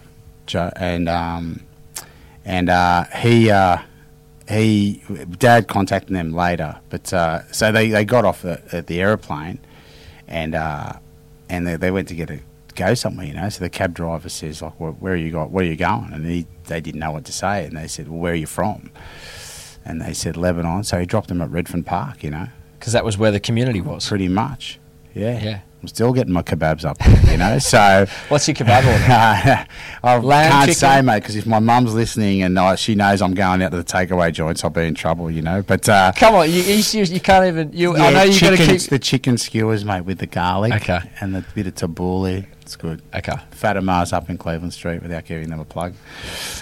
[0.76, 1.62] and um,
[2.46, 3.78] and uh, he uh,
[4.52, 5.02] he
[5.38, 9.60] dad contacted them later, but uh, so they, they got off the, at the aeroplane,
[10.28, 10.94] and uh,
[11.50, 12.40] and they, they went to get a
[12.76, 13.50] go somewhere, you know.
[13.50, 15.52] So the cab driver says like, well, "Where are you got?
[15.52, 18.08] Where are you going?" And he they didn't know what to say, and they said,
[18.08, 18.92] "Well, where are you from?"
[19.84, 20.84] And they said Lebanon.
[20.84, 22.48] So he dropped them at Redfern Park, you know,
[22.80, 24.08] Because that was where the community was.
[24.08, 24.80] pretty much.
[25.16, 25.42] Yeah.
[25.42, 25.60] Yeah.
[25.82, 26.98] I'm still getting my kebabs up,
[27.30, 27.58] you know.
[27.72, 29.66] So What's your kebab order?
[30.04, 30.74] I Lamb, can't chicken?
[30.76, 33.78] say, mate, because if my mum's listening and uh, she knows I'm going out to
[33.78, 35.62] the takeaway joints, I'll be in trouble, you know.
[35.64, 37.74] But uh, Come on, you, you, you can't even.
[37.74, 38.82] You, I know you got to keep.
[38.90, 41.00] the chicken skewers, mate, with the garlic Okay.
[41.20, 42.46] and the bit of tabbouleh.
[42.62, 43.02] It's good.
[43.14, 43.34] Okay.
[43.52, 45.94] Fatima's up in Cleveland Street without giving them a plug.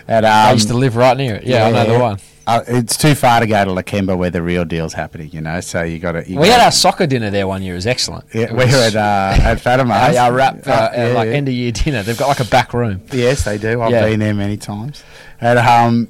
[0.08, 1.43] And, I um, used to live right near it.
[1.43, 2.19] Yeah, I know the one.
[2.49, 5.62] Uh, it's too far to go to Lakemba where the real deal's happening, you know.
[5.62, 6.23] So you got to.
[6.35, 7.73] We had our soccer dinner there one year.
[7.73, 8.25] It was excellent.
[8.33, 10.15] Yeah, It we was- were at uh, at Fatima's.
[10.23, 11.33] our wrap, uh, Uh, yeah, like yeah.
[11.35, 12.01] end of year dinner.
[12.03, 13.01] They've got like a back room.
[13.12, 13.81] Yes, they do.
[13.81, 15.03] I've been there many times,
[15.39, 16.07] and um,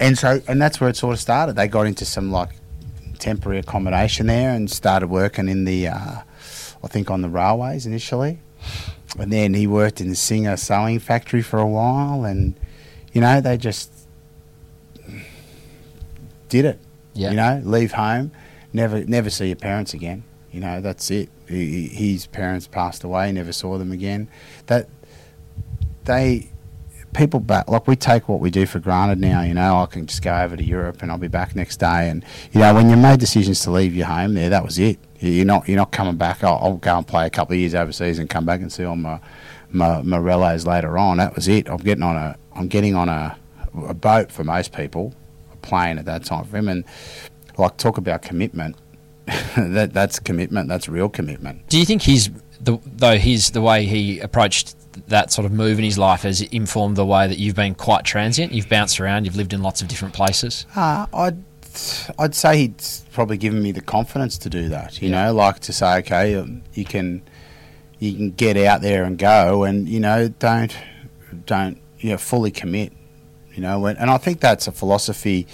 [0.00, 1.56] and so and that's where it sort of started.
[1.56, 2.50] They got into some like
[3.18, 6.16] temporary accommodation there and started working in the, uh,
[6.82, 8.40] I think on the railways initially,
[9.18, 12.54] and then he worked in the Singer sewing factory for a while, and
[13.12, 13.91] you know they just
[16.52, 16.78] did it.
[17.14, 17.30] Yeah.
[17.30, 18.30] You know, leave home,
[18.72, 20.22] never never see your parents again.
[20.52, 21.28] You know, that's it.
[21.48, 24.28] He, his parents passed away, never saw them again.
[24.66, 24.88] That
[26.04, 26.50] they
[27.14, 29.42] people back like we take what we do for granted now.
[29.42, 32.08] You know, I can just go over to Europe and I'll be back next day.
[32.10, 34.98] And you know, when you made decisions to leave your home there, that was it.
[35.20, 36.42] You- You're not you're not coming back.
[36.44, 38.84] I'll, I'll go and play a couple of years overseas and come back and see
[38.84, 39.20] all my
[39.70, 41.16] my, my relays later on.
[41.18, 41.68] That was it.
[41.68, 43.36] I'm getting on a I'm getting on a,
[43.88, 45.14] a boat for most people,
[45.62, 46.84] plane at that time for him, and
[47.58, 48.76] like talk about commitment.
[49.56, 50.68] that that's commitment.
[50.68, 51.68] That's real commitment.
[51.68, 54.76] Do you think he's the though his the way he approached
[55.08, 58.04] that sort of move in his life has informed the way that you've been quite
[58.04, 58.52] transient?
[58.52, 59.24] You've bounced around.
[59.24, 60.66] You've lived in lots of different places.
[60.74, 61.38] Uh, I'd
[62.18, 65.00] I'd say he'd probably given me the confidence to do that.
[65.00, 65.26] You Yeah.
[65.26, 67.22] know, like to say, okay, um, you can
[67.98, 70.76] you can get out there and go, and you know, don't
[71.46, 72.92] don't you know fully commit.
[73.54, 75.46] You know, and, and I think that's a philosophy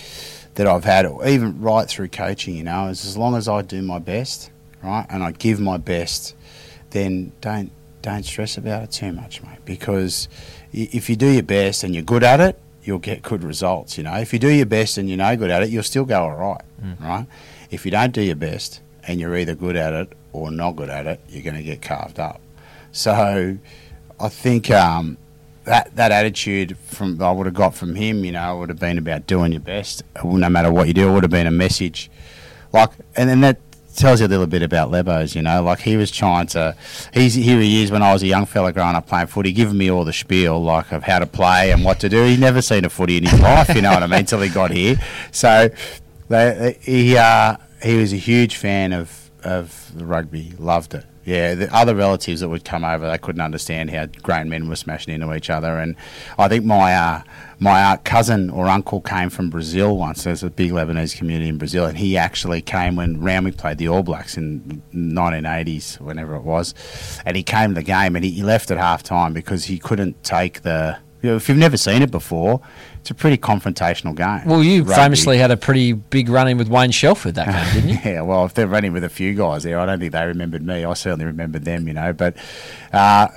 [0.54, 2.56] that I've had even right through coaching.
[2.56, 4.50] You know, is as long as I do my best,
[4.82, 6.34] right, and I give my best,
[6.90, 7.70] then don't
[8.02, 9.64] don't stress about it too much, mate.
[9.64, 10.28] Because
[10.72, 13.98] if you do your best and you're good at it, you'll get good results.
[13.98, 16.04] You know, if you do your best and you're no good at it, you'll still
[16.04, 16.62] go all right,
[17.00, 17.26] right?
[17.70, 20.88] If you don't do your best and you're either good at it or not good
[20.90, 22.40] at it, you're going to get carved up.
[22.92, 23.58] So,
[24.20, 25.18] I think um,
[25.68, 28.98] that that attitude from I would have got from him, you know, would have been
[28.98, 31.08] about doing your best, no matter what you do.
[31.08, 32.10] It would have been a message,
[32.72, 33.58] like, and then that
[33.96, 36.74] tells you a little bit about Lebos, you know, like he was trying to.
[37.12, 39.76] He's here he is when I was a young fella growing up playing footy, giving
[39.76, 42.24] me all the spiel like of how to play and what to do.
[42.24, 44.48] He'd never seen a footy in his life, you know what I mean, until he
[44.48, 44.96] got here.
[45.32, 45.70] So,
[46.28, 51.04] he uh, he was a huge fan of of rugby, loved it.
[51.28, 54.76] Yeah, the other relatives that would come over, they couldn't understand how grown men were
[54.76, 55.78] smashing into each other.
[55.78, 55.94] And
[56.38, 57.22] I think my uh,
[57.58, 60.24] my uh, cousin or uncle came from Brazil once.
[60.24, 63.88] There's a big Lebanese community in Brazil, and he actually came when Randwick played the
[63.88, 66.72] All Blacks in 1980s, whenever it was.
[67.26, 69.78] And he came to the game, and he, he left at half time because he
[69.78, 70.96] couldn't take the.
[71.20, 72.62] You know, if you've never seen it before,
[73.08, 74.46] it's a pretty confrontational game.
[74.46, 74.94] Well, you Rugby.
[74.94, 77.98] famously had a pretty big run in with Wayne Shelford that game, didn't you?
[78.12, 80.62] Yeah, well, if they're running with a few guys there, I don't think they remembered
[80.62, 80.84] me.
[80.84, 82.12] I certainly remembered them, you know.
[82.12, 82.36] But
[82.92, 83.28] uh,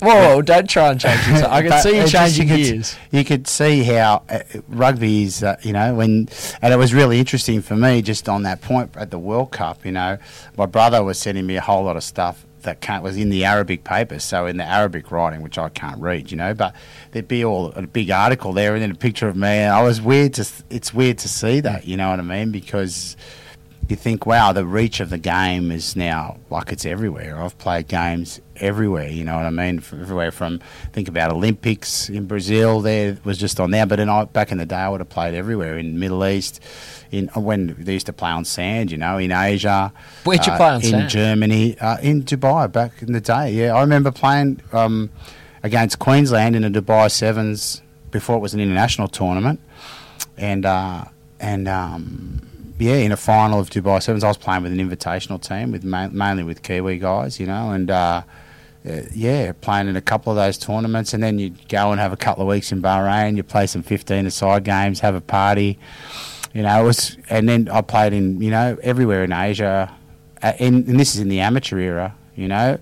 [0.00, 1.44] Whoa, don't try and change it.
[1.44, 2.96] I can see you it just- changing you could, gears.
[3.12, 6.28] You could see how uh, rugby is, uh, you know, when,
[6.60, 9.84] and it was really interesting for me just on that point at the World Cup.
[9.86, 10.18] You know,
[10.58, 13.44] my brother was sending me a whole lot of stuff that can't, was in the
[13.44, 16.74] Arabic papers, so in the Arabic writing, which I can't read, you know, but
[17.10, 19.48] there'd be all a big article there and then a picture of me.
[19.48, 21.86] And I was weird to, it's weird to see that, mm.
[21.86, 23.16] you know what I mean, because
[23.88, 27.40] you think, wow, the reach of the game is now like it's everywhere.
[27.40, 29.80] I've played games everywhere, you know what I mean?
[29.80, 30.60] From everywhere from
[30.92, 33.84] think about Olympics in Brazil, there was just on there.
[33.84, 36.62] But in, back in the day, I would have played everywhere in Middle East,
[37.10, 39.92] in when they used to play on sand, you know, in Asia.
[40.24, 41.02] Where'd you uh, play on in sand?
[41.02, 43.52] In Germany, uh, in Dubai back in the day.
[43.52, 45.10] Yeah, I remember playing um,
[45.62, 49.60] against Queensland in the Dubai Sevens before it was an international tournament,
[50.36, 51.04] and uh,
[51.40, 52.48] and um,
[52.82, 55.84] yeah, in a final of Dubai Sevens, I was playing with an invitational team with
[55.84, 57.90] ma- mainly with Kiwi guys, you know, and.
[57.90, 58.22] Uh,
[58.84, 62.12] uh, yeah, playing in a couple of those tournaments, and then you go and have
[62.12, 63.36] a couple of weeks in Bahrain.
[63.36, 65.78] You play some fifteen-a-side games, have a party.
[66.52, 69.94] You know, it was, and then I played in, you know, everywhere in Asia,
[70.42, 72.16] uh, in, and this is in the amateur era.
[72.34, 72.78] You know,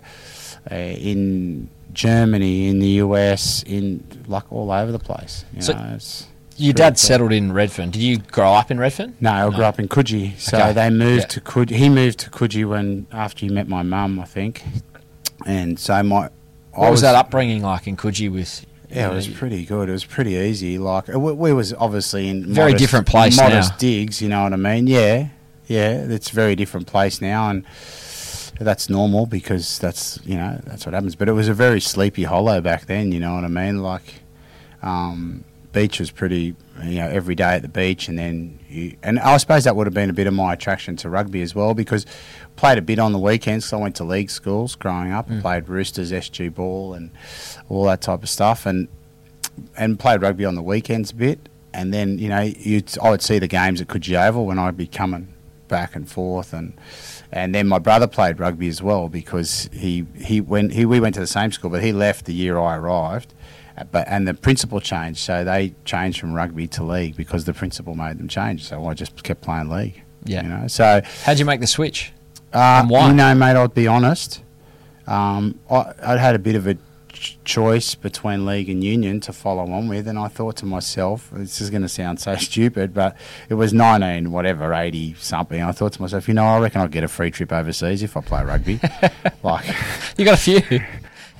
[0.70, 5.44] uh, in Germany, in the US, in like all over the place.
[5.54, 6.28] You So- know, it's,
[6.60, 7.90] Your dad settled in Redfern.
[7.90, 9.16] Did you grow up in Redfern?
[9.20, 10.38] No, I grew up in Coogee.
[10.38, 10.72] So Okay.
[10.74, 11.26] they moved Yeah.
[11.28, 11.70] to Coogee.
[11.76, 14.62] He moved to Coogee when after you met my mum, I think.
[15.46, 16.28] And so my
[16.72, 18.66] What I was, that upbringing like in Coogee with?
[18.90, 19.88] Yeah, it was pretty good.
[19.88, 20.76] It was pretty easy.
[20.76, 23.76] Like uh, we, we was obviously in Very modest- different place modest now.
[23.78, 24.20] digs.
[24.20, 24.86] You know what I mean?
[24.86, 25.28] Yeah,
[25.66, 25.90] yeah.
[25.92, 27.64] It's a very different place now, and
[28.58, 31.14] that's normal because that's you know that's what happens.
[31.14, 33.12] But it was a very sleepy hollow back then.
[33.12, 33.80] You know what I mean?
[33.82, 34.22] Like,
[34.82, 36.54] um, beach was pretty.
[36.82, 39.86] You know, every day at the beach, and then you, and I suppose that would
[39.86, 42.06] have been a bit of my attraction to rugby as well because
[42.56, 43.66] played a bit on the weekends.
[43.66, 45.42] So I went to league schools growing up, Mm.
[45.42, 47.10] played Roosters, SG ball, and
[47.68, 48.88] all that type of stuff, and
[49.76, 51.48] and played rugby on the weekends a bit.
[51.74, 54.76] And then you know, you I would see the games at Coogee Oval when I'd
[54.78, 55.28] be coming
[55.68, 56.72] back and forth, and
[57.30, 61.14] and then my brother played rugby as well because he he went he we went
[61.16, 63.34] to the same school, but he left the year I arrived.
[63.90, 67.94] But and the principal changed, so they changed from rugby to league because the principal
[67.94, 68.64] made them change.
[68.64, 70.02] So I just kept playing league.
[70.24, 70.42] Yeah.
[70.42, 70.66] you know.
[70.68, 72.12] So How'd you make the switch?
[72.52, 73.08] uh, And why?
[73.08, 74.42] You know, mate, I'll be honest.
[75.06, 76.74] Um, I, I had a bit of a
[77.08, 81.30] ch- choice between league and union to follow on with, and I thought to myself,
[81.32, 83.16] this is going to sound so stupid, but
[83.48, 85.62] it was 19, whatever, 80 something.
[85.62, 88.16] I thought to myself, you know, I reckon I'll get a free trip overseas if
[88.16, 88.78] I play rugby.
[89.42, 89.64] like,
[90.18, 90.60] You got a few.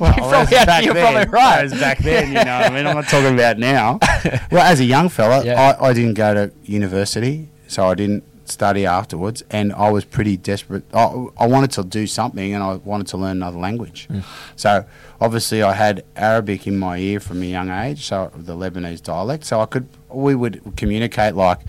[0.01, 1.63] Well, You probably had- you're probably right.
[1.65, 2.87] Was back then, you know what I mean?
[2.87, 3.99] I'm not talking about now.
[4.51, 5.77] Well, as a young fella, Yeah.
[5.81, 10.37] I, I didn't go to university, so I didn't study afterwards, and I was pretty
[10.37, 10.83] desperate.
[10.93, 11.05] I,
[11.39, 14.09] I wanted to do something, and I wanted to learn another language.
[14.11, 14.25] Mm.
[14.57, 14.85] So
[15.21, 19.45] obviously, I had Arabic in my ear from a young age, so the Lebanese dialect.
[19.45, 21.61] So I could, we would communicate like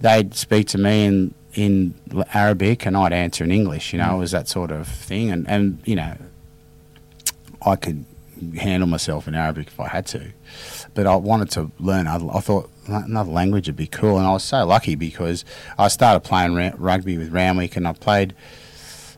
[0.00, 1.94] they'd speak to me in in
[2.32, 3.92] Arabic, and I'd answer in English.
[3.92, 4.14] You know, Mm.
[4.16, 6.14] it was that sort of thing, and and you know,
[7.62, 8.04] I could
[8.56, 10.32] handle myself in Arabic if I had to.
[10.94, 12.06] But I wanted to learn.
[12.06, 15.44] I, I thought another language would be cool, and I was so lucky because
[15.76, 18.34] I started playing ra- rugby with Randwick, and I played.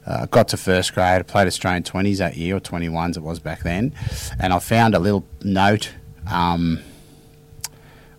[0.07, 3.38] Uh, got to first grade, I played Australian 20s that year, or 21s it was
[3.38, 3.92] back then,
[4.40, 5.92] and I found a little note
[6.26, 6.81] um,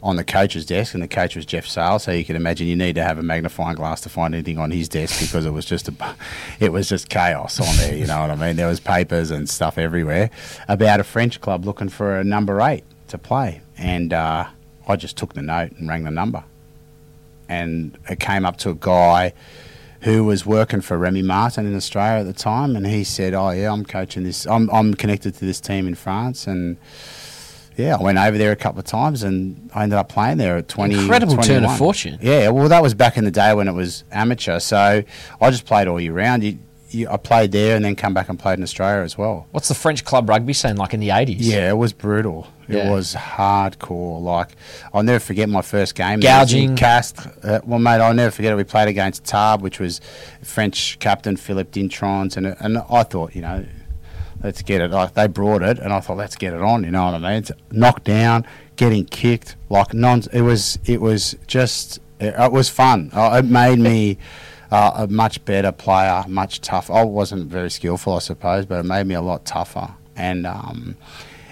[0.04, 2.00] on the coach's desk, and the coach was Geoff Sayle.
[2.00, 4.72] So you can imagine you need to have a magnifying glass to find anything on
[4.72, 6.16] his desk because it was just a,
[6.60, 7.96] it was just chaos on there.
[7.96, 8.56] You know what I mean?
[8.56, 10.30] There was papers and stuff everywhere
[10.68, 14.48] about a French club looking for a number eight to play, and uh,
[14.88, 16.44] I just took the note and rang the number,
[17.48, 19.34] and it came up to a guy
[20.02, 23.52] who was working for Remy Martin in Australia at the time, and he said, "Oh
[23.52, 24.48] yeah, I'm coaching this.
[24.48, 26.78] I'm I'm connected to this team in France, and."
[27.82, 30.58] Yeah, I went over there a couple of times and I ended up playing there
[30.58, 30.94] at 20.
[30.96, 31.62] Incredible 21.
[31.62, 32.18] turn of fortune.
[32.22, 34.60] Yeah, well, that was back in the day when it was amateur.
[34.60, 35.04] So
[35.42, 36.44] I just played all year round.
[36.44, 36.60] You,
[36.92, 39.48] you, I played there and then come back and played in Australia as well.
[39.52, 41.38] What's the French club rugby scene like in the 80s?
[41.40, 42.48] Yeah, it was brutal.
[42.68, 42.92] It Yeah.
[42.92, 44.22] was hardcore.
[44.22, 44.50] Like,
[44.94, 46.20] I'll never forget my first game.
[46.20, 46.76] Gouging.
[46.76, 47.28] Cast.
[47.44, 48.56] Uh, well, mate, I'll never forget it.
[48.56, 50.00] We played against Tarbes, which was
[50.44, 52.38] French captain Philippe Dintrans.
[52.38, 53.66] And, and I thought, you know,
[54.44, 54.92] let's get it.
[54.92, 56.84] Like, they brought it, and I thought, let's get it on.
[56.84, 57.40] You know what I mean?
[57.40, 60.24] It's knocked down, getting kicked, like non.
[60.34, 60.80] It was.
[60.86, 62.00] It was just.
[62.20, 63.10] It, it was fun.
[63.14, 64.18] Uh, it made me.
[64.72, 66.94] Uh, a much better player, much tougher.
[66.94, 69.94] I wasn't very skillful, I suppose, but it made me a lot tougher.
[70.16, 70.96] And um,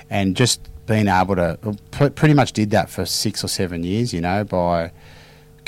[0.09, 1.57] and just being able to
[1.91, 4.91] pretty much did that for six or seven years, you know, by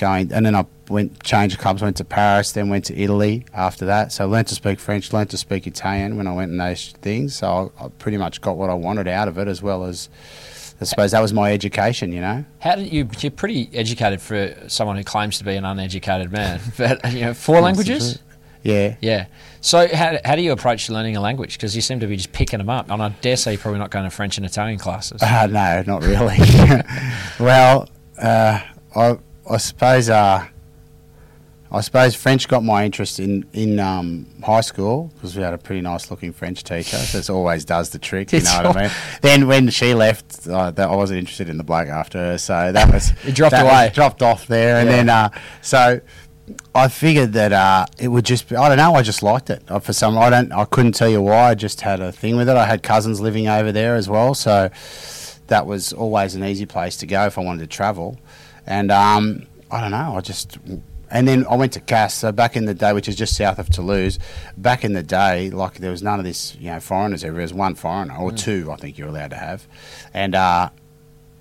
[0.01, 3.85] going and then I went changed clubs, went to Paris, then went to Italy after
[3.85, 4.11] that.
[4.11, 6.89] So I learned to speak French, learned to speak Italian when I went in those
[7.01, 7.35] things.
[7.37, 10.09] So I, I pretty much got what I wanted out of it, as well as
[10.81, 12.43] I suppose that was my education, you know.
[12.59, 13.07] How did you?
[13.19, 16.59] You're pretty educated for someone who claims to be an uneducated man.
[16.77, 18.19] But you know, four languages.
[18.63, 18.95] Yeah.
[19.01, 19.27] Yeah.
[19.61, 21.53] So how, how do you approach learning a language?
[21.53, 23.79] Because you seem to be just picking them up, and I dare say you're probably
[23.79, 25.21] not going to French and Italian classes.
[25.21, 26.37] Uh, no, not really.
[27.39, 27.87] well,
[28.17, 28.59] uh,
[28.95, 29.17] I,
[29.49, 30.45] I suppose uh,
[31.73, 35.57] I suppose French got my interest in in um, high school because we had a
[35.57, 36.97] pretty nice looking French teacher.
[36.97, 38.91] So it always does the trick, you know what I mean.
[39.21, 42.71] Then when she left, uh, that I wasn't interested in the bloke after her, so
[42.71, 43.91] that was It dropped away.
[43.93, 44.95] dropped off there, and Yeah.
[44.95, 45.29] then uh,
[45.61, 46.01] so.
[46.75, 49.63] I figured that uh, it would just be, I don't know, I just liked it.
[49.69, 52.35] Uh, For some I don't I couldn't tell you why, I just had a thing
[52.35, 52.57] with it.
[52.57, 54.69] I had cousins living over there as well, so
[55.47, 58.19] that was always an easy place to go if I wanted to travel.
[58.71, 60.57] And um, I don't know, I just
[61.09, 62.19] and then I went to Castres.
[62.21, 64.17] So back in the day, which is just south of Toulouse,
[64.55, 67.21] back in the day, like there was none of this, you know, foreigners.
[67.23, 69.67] There was one foreigner or two, I think you're allowed to have,
[70.13, 70.69] and uh,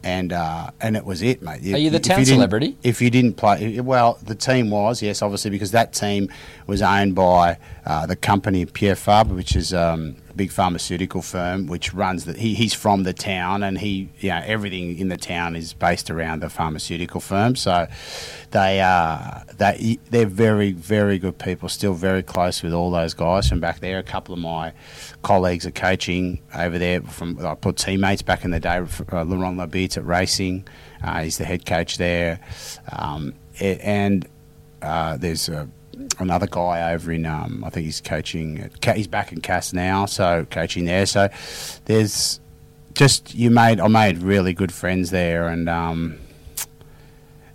[0.03, 1.63] and uh, and it was it, mate.
[1.73, 2.77] Are you the If town didn't- celebrity?
[2.83, 6.31] If you didn't play, well, the team was yes, obviously, because that team
[6.67, 11.93] was owned by uh, the company Pierre Fabre, which is um, big pharmaceutical firm which
[11.93, 12.33] runs the.
[12.33, 16.09] He, he's from the town, and he, you know, everything in the town is based
[16.09, 17.57] around the pharmaceutical firm.
[17.57, 17.87] So
[18.51, 21.69] they are they they're very very good people.
[21.69, 23.99] Still very close with all those guys from back there.
[23.99, 24.73] A couple of my
[25.21, 28.79] colleagues are coaching over there from I put teammates back in the day.
[29.13, 30.67] Uh, Laurent Labit at Racing,
[31.05, 32.41] uh, he's the head coach there,
[32.91, 34.27] um, and
[34.81, 35.69] uh, there's a,
[36.19, 38.71] another guy over in um, I think he's coaching.
[38.83, 41.07] At, he's back in Castres now, so coaching there.
[41.07, 41.29] So
[41.87, 42.41] there's
[42.95, 46.19] just you made I made really good friends there, and um,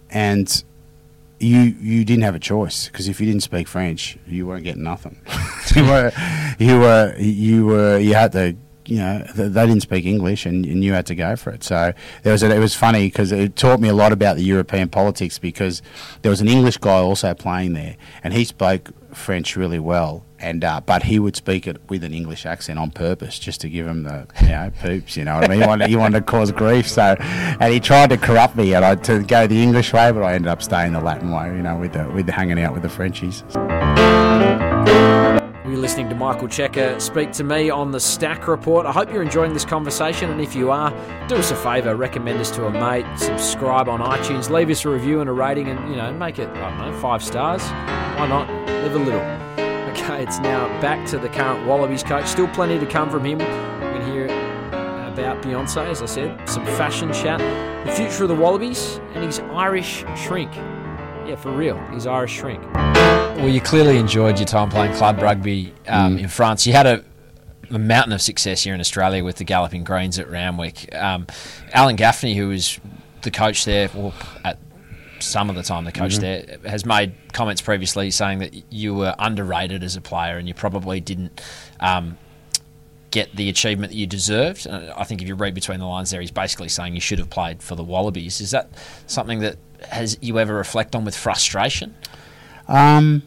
[0.09, 0.63] and
[1.39, 4.83] you you didn't have a choice because if you didn't speak French, you weren't getting
[4.83, 5.19] nothing.
[5.75, 6.11] you were
[6.59, 8.55] you were you were you had to
[8.89, 11.63] you know they didn't speak English and, you had to go for it.
[11.63, 11.93] So
[12.23, 14.89] there was a, it was funny because it taught me a lot about the European
[14.89, 15.81] politics because
[16.21, 20.25] there was an English guy also playing there and he spoke French really well.
[20.37, 23.69] And uh, but he would speak it with an English accent on purpose, just to
[23.69, 25.15] give him the you know poops.
[25.15, 25.61] You know what I mean?
[25.61, 26.89] He wanted, he wanted to cause grief.
[26.89, 30.23] So, and he tried to corrupt me, and I to go the English way, but
[30.23, 31.47] I ended up staying the Latin way.
[31.47, 33.43] You know, with the with the hanging out with the Frenchies.
[35.75, 38.85] You're listening to Michael Cheika speak to me on the Stack Report.
[38.85, 40.89] I hope you're enjoying this conversation, and if you are,
[41.27, 44.89] do us a favour, recommend us to a mate, subscribe on iTunes, leave us a
[44.89, 47.61] review and a rating, and you know, make it I don't know five stars.
[48.17, 48.47] Why not?
[48.69, 49.19] Live a little.
[49.91, 52.25] Okay, it's now back to the current Wallabies coach.
[52.25, 53.39] Still plenty to come from him.
[53.39, 57.39] We can hear about Beyonce, as I said, some fashion chat,
[57.85, 60.55] the future of the Wallabies, and his Irish shrink.
[60.55, 62.63] Yeah, for real, his Irish shrink.
[63.35, 66.65] Well, you clearly enjoyed your time playing club rugby um, in France.
[66.65, 67.03] You had a,
[67.69, 70.93] a mountain of success here in Australia with the Galloping Greens at Randwick.
[70.95, 71.27] Um,
[71.73, 72.79] Alan Gaffney, who was
[73.23, 74.13] the coach there, well,
[74.43, 74.57] at
[75.19, 79.13] some of the time the coach there, has made comments previously saying that you were
[79.19, 81.41] underrated as a player and you probably didn't.
[81.79, 82.17] Um,
[83.11, 84.67] get the achievement that you deserved.
[84.67, 87.29] I think if you read between the lines there, he's basically saying you should have
[87.29, 88.41] played for the Wallabies.
[88.41, 88.69] Is that
[89.07, 89.55] something that
[89.89, 91.95] has you ever reflect on with frustration?
[92.67, 93.23] Um,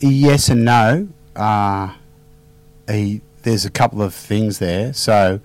[0.00, 1.08] yes and no.
[1.34, 1.94] Uh,
[2.88, 4.92] he, there's a couple of things there.
[4.92, 5.40] So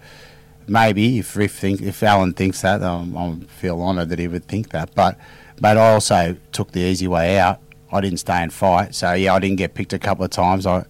[0.68, 4.46] maybe if Riff think, if Alan thinks that, um, I feel honoured that he would
[4.46, 4.94] think that.
[4.96, 5.18] But
[5.60, 7.60] but I also took the easy way out.
[7.92, 8.94] I didn't stay and fight.
[8.94, 10.66] So yeah, I didn't get picked a couple of times.
[10.66, 10.84] I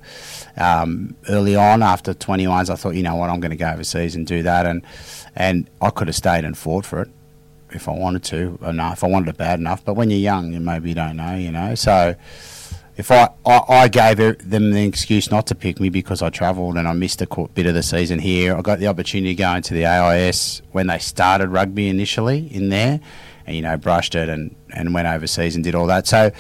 [0.58, 4.16] um, early on after 21s, I thought, you know what, I'm going to go overseas
[4.16, 4.82] and do that, and
[5.36, 7.10] and I could have stayed and fought for it
[7.76, 8.94] if I wanted to enough.
[8.94, 11.52] If I wanted it bad enough, but when you're young, you maybe don't know, you
[11.52, 11.76] know.
[11.76, 12.16] So
[12.98, 16.78] if I, I, I gave them the excuse not to pick me because I travelled
[16.78, 19.54] and I missed a bit of the season here, I got the opportunity to go
[19.54, 23.02] into the AIS when they started rugby initially in there,
[23.46, 26.08] and you know brushed it and, and went overseas and did all that.
[26.08, 26.32] So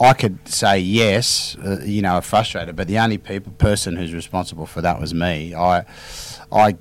[0.00, 4.66] I could say yes, uh, you know, frustrated, but the only people person who's responsible
[4.66, 5.54] for that was me.
[5.54, 5.84] I
[6.52, 6.76] I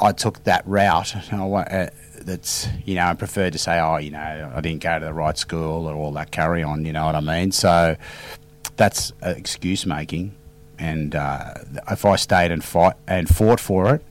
[0.00, 1.14] I took that route.
[1.32, 1.86] Uh,
[2.24, 5.12] that's you know I prefer to say oh you know I didn't go to the
[5.12, 7.52] right school or all that carry on you know what I mean?
[7.52, 7.96] So
[8.76, 10.34] that's excuse making.
[10.78, 11.54] And uh,
[11.90, 14.04] if I stayed and fought and fought for it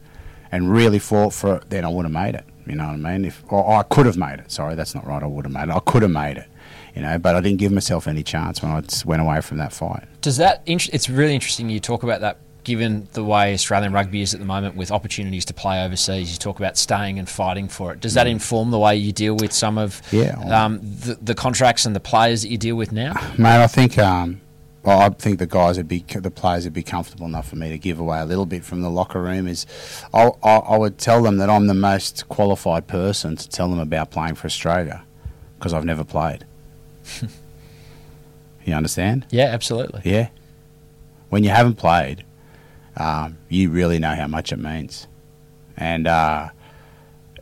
[0.51, 3.17] and really fought for it then I would have made it you know what I
[3.17, 3.25] mean?
[3.25, 4.51] If or I could have made it.
[4.51, 5.21] Sorry that's not right.
[5.21, 5.75] I would have made it.
[5.75, 6.47] I could have made it
[6.95, 9.73] you know but I didn't give myself any chance when I went away from that
[9.73, 10.03] fight.
[10.21, 14.33] Does that it's really interesting you talk about that given the way Australian rugby is
[14.33, 17.93] at the moment with opportunities to play overseas, you talk about staying and fighting for
[17.93, 17.99] it.
[17.99, 18.31] Does that mm.
[18.31, 21.99] inform the way you deal with some of yeah, um, the, the, contracts and the
[21.99, 23.13] players that you deal with now?
[23.37, 24.41] Mate, I think um,
[24.83, 27.69] well, I think the guys would be the players would be comfortable enough for me
[27.69, 29.47] to give away a little bit from the locker room.
[29.47, 29.65] Is
[30.13, 33.79] I, I, I would tell them that I'm the most qualified person to tell them
[33.79, 35.03] about playing for Australia
[35.57, 36.45] because I've never played.
[38.65, 39.25] you understand?
[39.29, 40.01] Yeah, absolutely.
[40.03, 40.29] Yeah.
[41.29, 42.25] When you haven't played,
[42.97, 45.07] um, you really know how much it means.
[45.77, 46.49] And uh,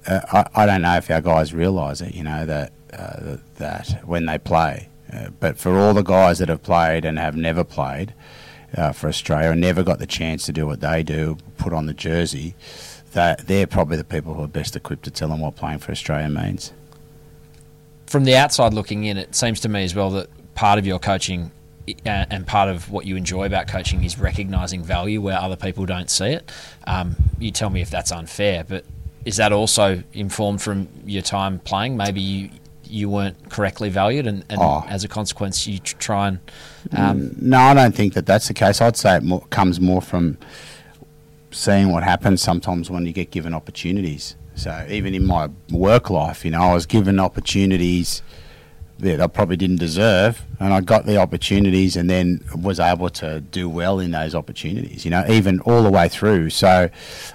[0.08, 4.02] uh, I, I, don't know if our guys realise it, you know, that, uh, that
[4.06, 4.88] when they play.
[5.12, 8.14] Uh, but for all the guys that have played and have never played
[8.76, 11.86] uh, for Australia and never got the chance to do what they do, put on
[11.86, 12.56] the jersey,
[13.12, 15.92] that they're probably the people who are best equipped to tell them what playing for
[15.92, 16.72] Australia means.
[18.08, 21.00] From the outside looking in, it seems to me as well that part of your
[21.00, 21.52] coaching
[22.06, 26.10] and part of what you enjoy about coaching is recognizing value where other people don't
[26.10, 26.52] see it.
[26.88, 28.86] Um, you tell me if that's unfair, but
[29.26, 31.98] is that also informed from your time playing?
[31.98, 32.50] Maybe you
[32.92, 34.84] you weren't correctly valued, and, and oh.
[34.88, 36.40] as a consequence, you try and.
[36.92, 38.82] Um, no, I don't think that that's the case.
[38.82, 40.38] I'd say it more, comes more from
[41.52, 44.36] seeing what happens sometimes when you get given opportunities.
[44.56, 48.22] So even in my work life, you know, I was given opportunities
[49.02, 53.42] that I probably didn't deserve, and I got the opportunities, and then was able to
[53.42, 55.06] do well in those opportunities.
[55.06, 56.52] You know, even all the way through.
[56.52, 56.90] So,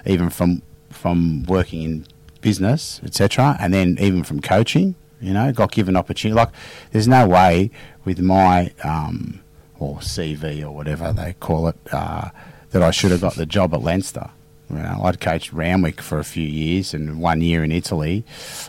[0.05, 2.07] even from from working in
[2.41, 6.35] business, etc., and then even from coaching, you know, got given opportunity.
[6.35, 6.49] Like,
[6.91, 7.71] there's no way
[8.05, 9.41] with my um,
[9.79, 12.29] or CV or whatever they call it uh,
[12.71, 14.29] that I should have got the job at Leinster.
[14.69, 18.25] You know, I'd coached Randwick for a few years and one year in Italy.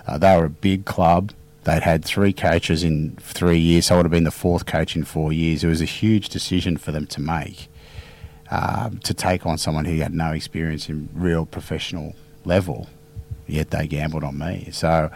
[0.07, 1.33] Uh, they were a big club.
[1.69, 4.97] They'd had three coaches in three years, so I would have been the fourth coach
[4.97, 5.63] in four years.
[5.63, 7.69] It was a huge decision for them to make
[8.51, 12.17] um, to take on someone who had no experience in real professional
[12.47, 12.89] level,
[13.47, 14.71] yet they gambled on me.
[14.73, 15.11] So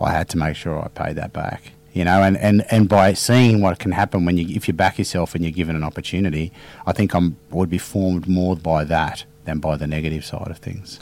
[0.00, 1.72] I had to make sure I paid that back.
[1.92, 4.96] You know, and, and, and by seeing what can happen when you if you back
[4.96, 6.50] yourself and you're given an opportunity,
[6.86, 7.20] I think I
[7.50, 10.98] would be formed more by that than by the negative side of things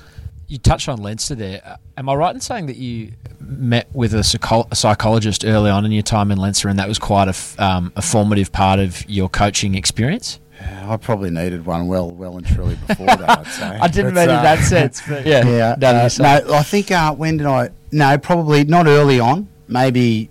[0.53, 1.63] you touched on Leinster there.
[1.65, 5.71] Uh, am I right in saying that you met with a, psycho- a, psychologist early
[5.71, 8.53] on in your time in Leinster, and that was quite a, f- um, a formative
[8.53, 10.39] part of your coaching experience?
[10.61, 13.29] I probably needed one well, well and truly before that.
[13.31, 13.65] I'd say.
[13.81, 15.89] I didn't mean uh, in that sense, but yeah, yeah.
[15.91, 17.71] Uh, no, I think uh, when did I?
[17.91, 19.49] No, probably not early on.
[19.69, 20.29] Maybe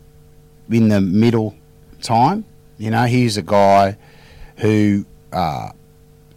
[0.70, 1.56] in the middle
[2.04, 2.46] time.
[2.78, 3.98] You know, he's a guy
[4.58, 5.72] who uh,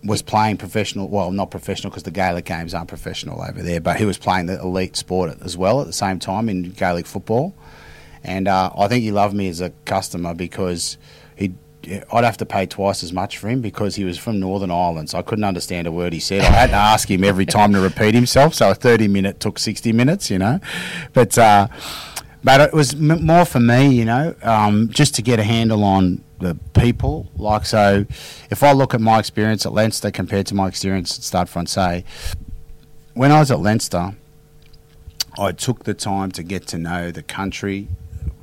[0.04, 3.96] was playing professional, well, not professional because the Gaelic games aren't professional over there, but
[3.96, 7.54] he was playing the elite sport as well at the same time in Gaelic football.
[8.22, 10.98] And uh, I think he loved me as a customer because
[11.36, 11.54] he
[12.10, 15.10] I'd have to pay twice as much for him because he was from Northern Ireland,
[15.10, 16.40] so I couldn't understand a word he said.
[16.40, 19.58] I had to ask him every time to repeat himself, so a 30 minute took
[19.58, 20.60] 60 minutes, you know.
[21.12, 21.68] But uh,
[22.42, 25.84] but it was m- more for me, you know, um, just to get a handle
[25.84, 27.28] on the people.
[27.36, 28.06] Like, so
[28.50, 32.04] if I look at my experience at Leinster compared to my experience at Stade Francais,
[33.14, 34.14] when I was at Leinster,
[35.38, 37.88] I took the time to get to know the country,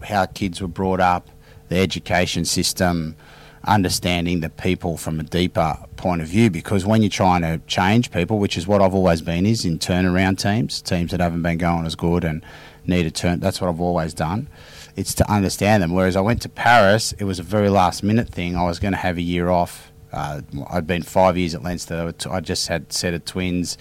[0.03, 1.29] how kids were brought up,
[1.69, 3.15] the education system,
[3.63, 8.11] understanding the people from a deeper point of view because when you're trying to change
[8.11, 11.57] people, which is what I've always been, is in turnaround teams, teams that haven't been
[11.57, 12.43] going as good and
[12.85, 13.39] need a turn.
[13.39, 14.47] That's what I've always done.
[14.95, 15.93] It's to understand them.
[15.93, 18.55] Whereas I went to Paris, it was a very last minute thing.
[18.55, 19.91] I was going to have a year off.
[20.11, 22.13] Uh, I'd been five years at Leinster.
[22.29, 23.77] I just had set of twins.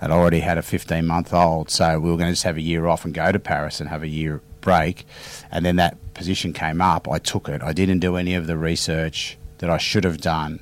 [0.00, 2.62] I'd already had a 15 month old, so we were going to just have a
[2.62, 5.06] year off and go to Paris and have a year break.
[5.50, 7.08] And then that position came up.
[7.08, 7.62] I took it.
[7.62, 10.60] I didn't do any of the research that I should have done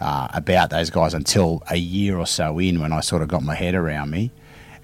[0.00, 3.42] uh, about those guys until a year or so in when I sort of got
[3.42, 4.30] my head around me.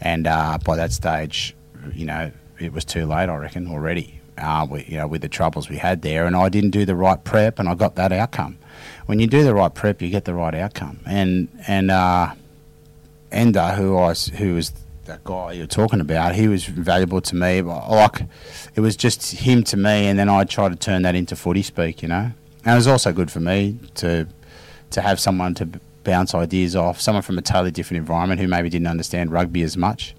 [0.00, 1.55] And uh, by that stage,
[1.94, 4.20] you know, it was too late, I reckon, already.
[4.43, 6.97] Uh, we, you know, with the troubles we had there, and I didn't do the
[6.97, 8.59] right prep, and I got that outcome.
[9.07, 11.01] When you do the right prep, you get the right outcome.
[11.07, 12.34] And and uh,
[13.30, 14.72] Enda, who I who was
[15.05, 17.62] that guy you're talking about, he was valuable to me.
[17.62, 18.22] Like
[18.74, 21.62] it was just him to me, and then I tried to turn that into footy
[21.62, 22.32] speak, you know.
[22.64, 24.26] And it was also good for me to
[24.90, 25.68] to have someone to
[26.05, 29.76] bounce ideas off, someone from a totally different environment who maybe didn't understand rugby as
[29.76, 30.14] much.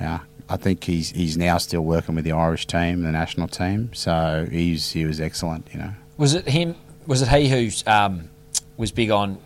[0.00, 3.92] Yeah, I think he's he's now still working with the Irish team, the national team.
[3.94, 5.68] So he's he was excellent.
[5.72, 5.90] You know.
[6.18, 6.74] Was it him?
[7.06, 8.28] Was it he who um,
[8.76, 9.38] was big on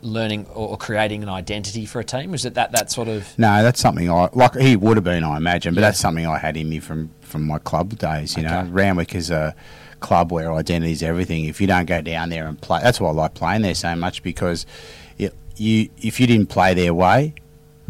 [0.00, 2.30] learning or creating an identity for a team?
[2.30, 3.38] Was it that that sort of?
[3.38, 4.54] No, that's something I like.
[4.56, 5.88] He would have been, I imagine, but yeah.
[5.88, 8.36] that's something I had in me from from my club days.
[8.36, 8.62] You okay.
[8.62, 9.54] know, Randwick is a
[10.00, 11.44] club where identity is everything.
[11.44, 13.94] If you don't go down there and play, that's why I like playing there so
[13.96, 14.64] much because
[15.18, 17.34] it, you if you didn't play their way,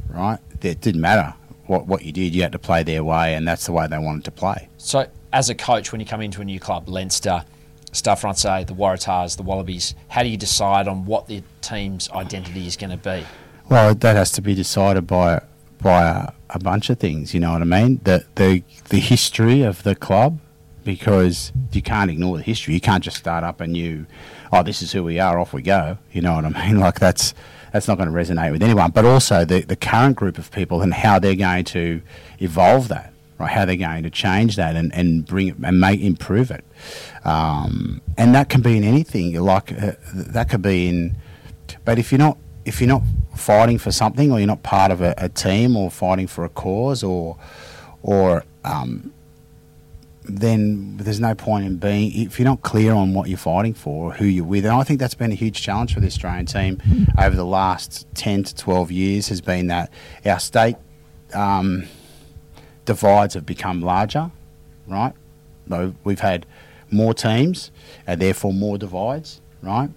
[0.08, 1.34] right, it didn't matter
[1.72, 2.34] what what you did.
[2.34, 4.68] You had to play their way, and that's the way they wanted to play.
[4.76, 7.44] So, as a coach, when you come into a new club, Leinster,
[7.92, 12.66] Stade Francais, the Waratahs, the Wallabies, how do you decide on what the team's identity
[12.66, 13.24] is going to be?
[13.68, 15.42] Well, that has to be decided by
[15.80, 17.34] by a, a bunch of things.
[17.34, 18.00] You know what I mean?
[18.04, 20.38] The the the history of the club
[20.84, 22.74] because you can't ignore the history.
[22.74, 24.06] You can't just start up and you,
[24.52, 25.96] oh, this is who we are, off we go.
[26.12, 26.80] You know what I mean?
[26.82, 27.32] Like that's
[27.72, 28.90] that's not going to resonate with anyone.
[28.90, 32.02] But also the the current group of people and how they're going to
[32.38, 33.50] evolve that, right?
[33.50, 36.64] How they're going to change that and, and bring it and make improve it.
[37.24, 39.34] Um, and that can be in anything.
[39.40, 41.16] Like uh, that could be in,
[41.84, 43.02] but if you're not if you're not
[43.34, 46.48] fighting for something or you're not part of a, a team or fighting for a
[46.48, 47.36] cause or
[48.02, 49.12] or um,
[50.24, 54.10] then there's no point in being if you're not clear on what you're fighting for,
[54.10, 54.64] or who you're with.
[54.64, 56.80] And I think that's been a huge challenge for the Australian team
[57.18, 59.28] over the last 10 to 12 years.
[59.28, 59.92] Has been that
[60.24, 60.76] our state
[61.34, 61.84] um,
[62.84, 64.30] divides have become larger,
[64.86, 65.14] right?
[66.04, 66.46] We've had
[66.90, 67.70] more teams
[68.06, 69.90] and therefore more divides, right?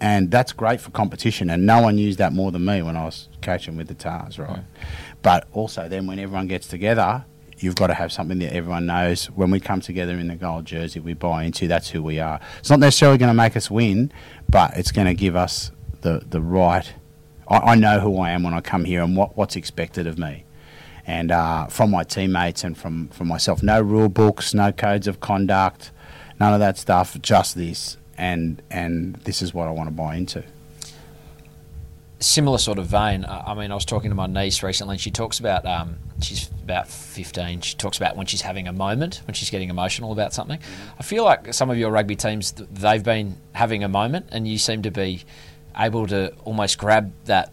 [0.00, 1.48] And that's great for competition.
[1.48, 4.38] And no one used that more than me when I was coaching with the Tahs,
[4.38, 4.58] right?
[4.58, 4.84] Yeah.
[5.22, 7.24] But also then when everyone gets together,
[7.62, 9.26] you've got to have something that everyone knows.
[9.26, 12.40] When we come together in the gold jersey we buy into that's who we are.
[12.58, 14.12] It's not necessarily going to make us win
[14.48, 15.70] but it's going to give us
[16.02, 16.92] the the right
[17.48, 20.16] I, I, know who I am when I come here and what, what's expected of
[20.18, 20.44] me.
[21.06, 23.62] And uh, from my teammates and from, from myself.
[23.62, 25.90] No rule books no codes of conduct
[26.38, 27.96] none of that stuff just this.
[28.18, 30.44] And and this is what I want to buy into
[32.22, 33.24] similar sort of vein.
[33.28, 36.48] I mean, I was talking to my niece recently, and she talks about um, she's
[36.62, 37.60] about fifteen.
[37.60, 40.58] She talks about when she's having a moment, when she's getting emotional about something.
[40.58, 40.96] Mm-hmm.
[40.98, 44.58] I feel like some of your rugby teams, they've been having a moment, and you
[44.58, 45.22] seem to be
[45.78, 47.52] able to almost grab that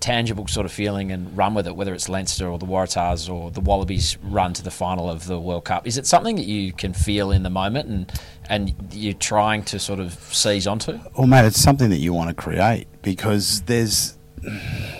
[0.00, 3.50] tangible sort of feeling and run with it, whether it's Leinster or the Waratahs or
[3.50, 5.86] the Wallabies run to the final of the World Cup.
[5.86, 8.12] Is it something that you can feel in the moment and
[8.48, 10.98] and you're trying to sort of seize onto?
[11.16, 14.16] Well, mate, it's something that you want to create because there's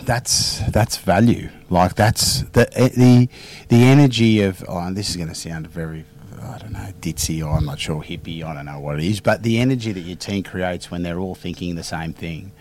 [0.03, 1.51] that's that's value.
[1.69, 3.29] Like that's the eh, the
[3.69, 4.65] the energy of.
[4.69, 6.05] Oh, this is going to sound very
[6.43, 9.21] I don't know, ditzy or I'm not sure hippie, I don't know what it is,
[9.21, 12.53] but the energy that your team creates when they're all thinking the same thing.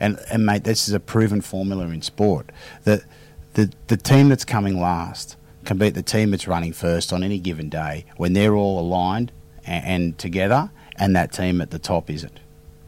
[0.00, 2.50] And, and mate, this is a proven formula in sport.
[2.84, 3.04] that
[3.54, 7.38] the, the team that's coming last can beat the team that's running first on any
[7.38, 9.32] given day when they're all aligned
[9.64, 12.40] and, and together and that team at the top isn't,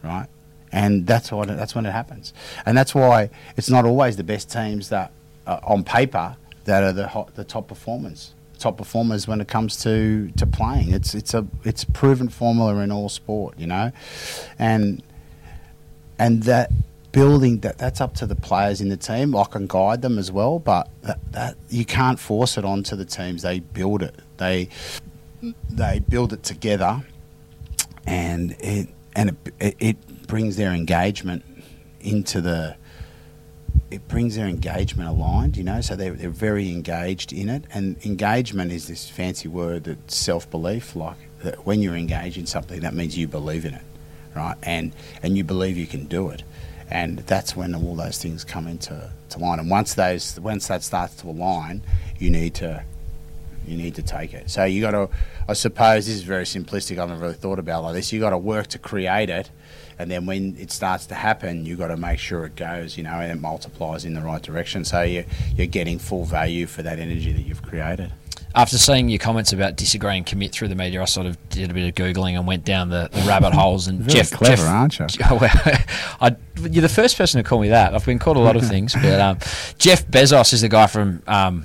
[0.03, 0.27] right?
[0.73, 2.33] And that's what that's when it happens,
[2.65, 5.11] and that's why it's not always the best teams that
[5.47, 10.31] on paper that are the hot, the top performers top performers when it comes to,
[10.37, 10.93] to playing.
[10.93, 13.91] It's it's a it's proven formula in all sport, you know,
[14.59, 15.03] and
[16.19, 16.71] and that
[17.13, 19.35] building that that's up to the players in the team.
[19.35, 23.05] I can guide them as well, but that, that you can't force it onto the
[23.05, 23.43] teams.
[23.43, 24.15] They build it.
[24.37, 24.69] They
[25.69, 27.03] they build it together,
[28.07, 29.97] and it and it, it
[30.31, 31.45] brings their engagement
[32.01, 32.77] into the
[33.91, 37.65] it brings their engagement aligned, you know, so they're, they're very engaged in it.
[37.75, 42.47] And engagement is this fancy word that self belief, like that when you're engaged in
[42.47, 43.83] something, that means you believe in it,
[44.37, 44.57] right?
[44.63, 46.45] And and you believe you can do it,
[46.89, 49.59] and that's when all those things come into to line.
[49.59, 51.83] And once those once that starts to align,
[52.21, 52.85] you need to
[53.67, 54.51] you need to take it.
[54.51, 55.09] So you got to,
[55.49, 56.99] I suppose, this is very simplistic.
[56.99, 58.13] I've never really thought about it like this.
[58.13, 59.51] You got to work to create it,
[59.99, 63.05] and then when it starts to happen, you got to make sure it goes, you
[63.05, 64.85] know, and it multiplies in the right direction.
[64.85, 68.13] So you you're getting full value for that energy that you've created.
[68.53, 71.71] After seeing your comments about disagree and commit through the media, I sort of did
[71.71, 73.87] a bit of googling and went down the, the rabbit holes.
[73.87, 75.07] And Jeff, clever, Jeff, aren't you?
[76.21, 76.35] I,
[76.69, 77.95] you're the first person to call me that.
[77.95, 79.39] I've been called a lot of things, but um,
[79.79, 81.65] Jeff Bezos is the guy from um,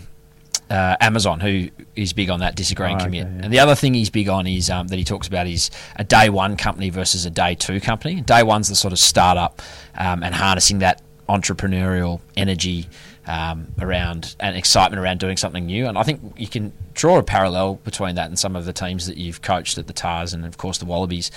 [0.69, 3.25] uh, Amazon who is big on that disagreeing Oh, commit.
[3.25, 3.43] okay, yeah.
[3.43, 6.03] And the other thing he's big on is um, that he talks about is a
[6.03, 8.21] day one company versus a day two company.
[8.21, 9.61] Day one's the sort of startup
[9.95, 12.87] um, and harnessing that entrepreneurial energy
[13.27, 15.87] um, around and excitement around doing something new.
[15.87, 19.07] And I think you can draw a parallel between that and some of the teams
[19.07, 21.31] that you've coached at the Tahs and of course the Wallabies.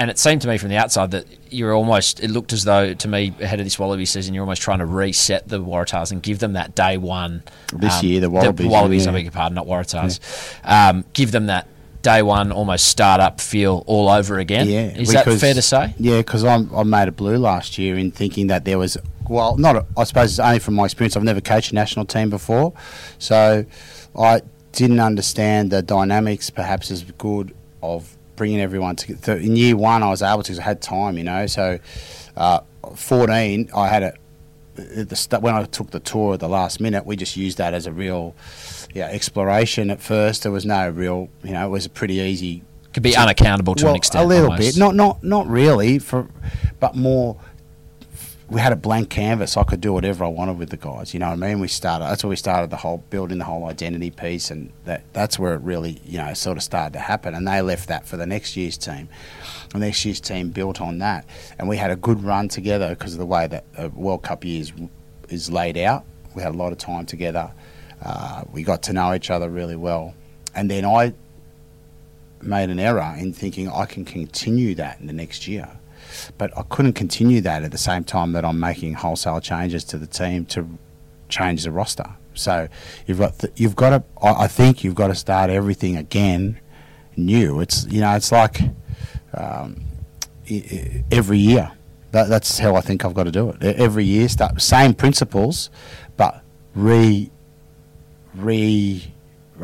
[0.00, 2.94] And it seemed to me from the outside that you're almost, it looked as though
[2.94, 6.22] to me ahead of this Wallaby season, you're almost trying to reset the Waratahs and
[6.22, 7.42] give them that day one.
[7.70, 10.18] This year, the Wallabies, Wallabies, I beg your pardon, not Waratahs.
[10.64, 11.68] Um, give them that
[12.00, 14.66] day one almost start up feel all over again.
[14.66, 15.94] Yeah, Is that fair to say?
[15.98, 18.96] Yeah, because I made a blue last year in thinking that there was
[19.28, 21.14] well, not a, I suppose it's only from my experience.
[21.14, 22.72] I've never coached a national team before,
[23.18, 23.66] so
[24.18, 24.40] I
[24.72, 28.96] didn't understand the dynamics perhaps as good of bringing everyone.
[28.96, 31.46] So in year one, I was able to because I had time, you know.
[31.46, 31.78] So
[32.36, 32.60] uh,
[32.96, 34.12] fourteen, I had a
[34.76, 37.74] the st- when I took the tour at the last minute, we just used that
[37.74, 38.34] as a real
[38.94, 39.90] yeah exploration.
[39.90, 42.62] At first, there was no real, you know, it was a pretty easy
[42.94, 44.24] Could be unaccountable to well, an extent.
[44.24, 44.76] A little almost.
[44.76, 46.28] bit, not not not really, for,
[46.80, 47.36] but more.
[48.50, 49.56] We had a blank canvas.
[49.56, 51.14] I could do whatever I wanted with the guys.
[51.14, 51.60] You know what I mean?
[51.60, 52.06] We started.
[52.06, 55.54] That's where we started the whole building the whole identity piece, and that that's where
[55.54, 57.32] it really you know sort of started to happen.
[57.36, 59.08] And they left that for the next year's team.
[59.68, 61.26] The next year's team built on that,
[61.60, 64.44] and we had a good run together because of the way that a World Cup
[64.44, 64.72] is,
[65.28, 66.04] is laid out.
[66.34, 67.52] We had a lot of time together.
[68.02, 70.12] Uh, we got to know each other really well,
[70.56, 71.14] and then I
[72.42, 75.68] made an error in thinking I can continue that in the next year.
[76.38, 79.98] But I couldn't continue that at the same time that I'm making wholesale changes to
[79.98, 80.66] the team to
[81.28, 82.06] change the roster.
[82.34, 82.68] So
[83.06, 86.58] you've got th- you've got to I I think you've got to start everything again
[87.16, 87.60] new.
[87.60, 88.60] It's you know it's like
[89.34, 89.82] um,
[90.50, 91.72] i- every year.
[92.12, 93.62] That, that's how I think I've got to do it.
[93.62, 95.70] Every year, start same principles,
[96.16, 96.42] but
[96.74, 97.30] re
[98.34, 99.12] re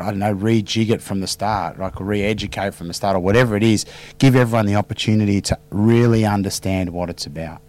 [0.01, 3.55] I don't know, rejig it from the start, like re-educate from the start, or whatever
[3.55, 3.85] it is.
[4.17, 7.61] Give everyone the opportunity to really understand what it's about,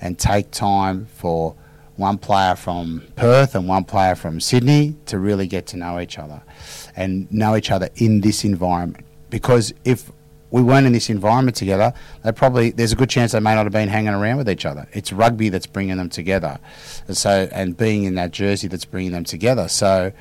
[0.00, 1.54] and take time for
[1.96, 6.18] one player from Perth and one player from Sydney to really get to know each
[6.18, 6.42] other,
[6.94, 9.04] and know each other in this environment.
[9.30, 10.12] Because if
[10.50, 13.66] we weren't in this environment together, they probably there's a good chance they may not
[13.66, 14.86] have been hanging around with each other.
[14.92, 16.58] It's rugby that's bringing them together,
[17.08, 19.66] and so and being in that jersey that's bringing them together.
[19.66, 20.12] So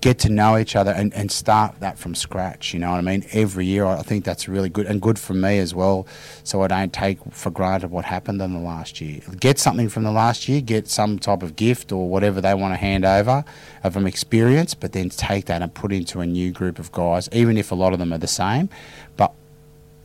[0.00, 2.72] get to know each other and, and start that from scratch.
[2.72, 3.24] You know what I mean?
[3.32, 6.06] Every year, I think that's really good and good for me as well.
[6.44, 9.20] So I don't take for granted what happened in the last year.
[9.38, 12.72] Get something from the last year, get some type of gift or whatever they want
[12.72, 13.44] to hand over
[13.84, 17.28] of an experience, but then take that and put into a new group of guys,
[17.32, 18.68] even if a lot of them are the same.
[19.16, 19.32] But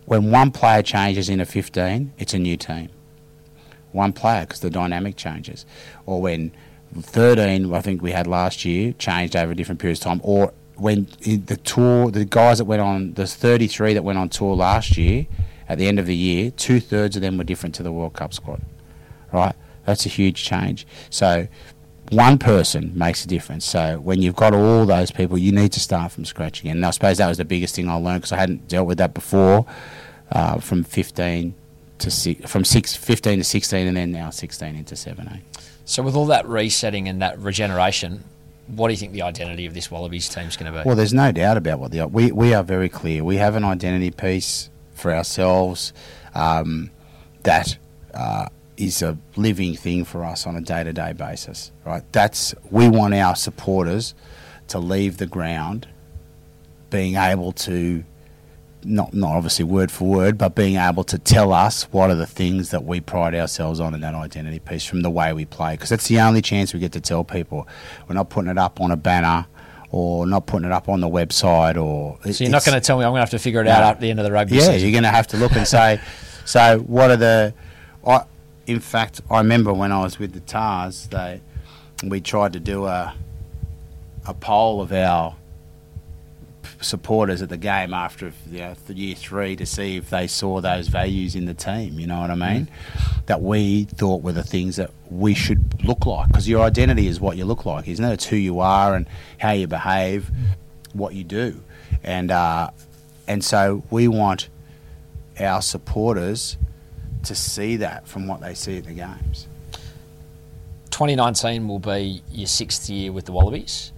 [0.05, 2.89] when one player changes in a 15, it's a new team.
[3.93, 5.65] One player because the dynamic changes.
[6.05, 6.51] Or when
[7.01, 10.21] 13, I think we had last year, changed over a different periods of time.
[10.23, 14.55] Or when the tour, the guys that went on, there's 33 that went on tour
[14.55, 15.27] last year,
[15.69, 18.13] at the end of the year, two thirds of them were different to the World
[18.13, 18.61] Cup squad.
[19.33, 19.55] Right?
[19.85, 20.87] That's a huge change.
[21.09, 21.47] So
[22.09, 23.65] one person makes a difference.
[23.65, 26.77] So when you've got all those people, you need to start from scratch again.
[26.77, 28.97] And I suppose that was the biggest thing I learned because I hadn't dealt with
[28.99, 29.65] that before
[30.31, 31.53] uh, from 15
[31.99, 35.41] to six, from six, 15 to 16 and then now 16 into 17.
[35.87, 38.25] So with all that resetting and that regeneration,
[38.67, 40.85] what do you think the identity of this Wallabies team is going to be?
[40.85, 43.23] Well, there's no doubt about what the we we are very clear.
[43.23, 45.93] We have an identity piece for ourselves
[46.35, 46.91] um,
[47.43, 47.77] that
[48.13, 51.71] uh, is a living thing for us on a day to day basis.
[51.85, 52.03] Right?
[52.11, 54.13] That's we want our supporters
[54.67, 55.87] to leave the ground
[56.89, 58.03] being able to
[58.87, 62.25] not not obviously word for word, but being able to tell us what are the
[62.25, 65.73] things that we pride ourselves on in that identity piece from the way we play,
[65.73, 67.67] because that's the only chance we get to tell people.
[68.07, 69.45] We're not putting it up on a banner
[69.91, 72.17] or not putting it up on the website or.
[72.31, 73.83] so you're not going to tell me I'm going to have to figure it out
[73.83, 74.81] at the end of the rugby Yeah, season?
[74.81, 76.01] you're going to have to look and say,
[76.45, 77.53] so what are the.
[78.05, 78.23] I,
[78.65, 81.41] in fact, I remember when I was with the Tahs, they
[82.03, 83.13] we tried to do a
[84.27, 85.35] a poll of our
[86.81, 90.87] supporters at the game after you know, year three to see if they saw those
[90.87, 91.99] values in the team.
[91.99, 92.67] You know what I mean?
[92.67, 93.25] Mm.
[93.25, 97.19] That we thought were the things that we should look like because your identity is
[97.19, 98.13] what you look like, isn't it?
[98.13, 99.07] It's who you are and
[99.37, 100.31] how you behave,
[100.93, 101.61] what you do,
[102.03, 102.69] and uh,
[103.27, 104.49] and so we want
[105.39, 106.57] our supporters
[107.23, 109.47] to see that from what they see at the games.
[110.91, 113.91] 2019 will be your sixth year with the Wallabies.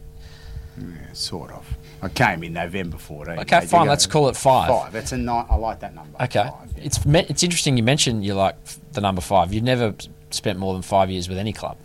[0.78, 1.69] Yeah, sort of.
[2.02, 3.40] I came in November 14.
[3.40, 3.88] Okay, fine.
[3.88, 4.70] Let's call it five.
[4.70, 4.96] Five.
[4.96, 6.22] It's a ni- I like that number.
[6.22, 6.44] Okay.
[6.44, 6.84] Five, yeah.
[6.84, 8.56] It's me- it's interesting you mentioned you like
[8.94, 9.54] the number five.
[9.54, 9.94] You've never
[10.32, 11.78] spent more than five years with any club.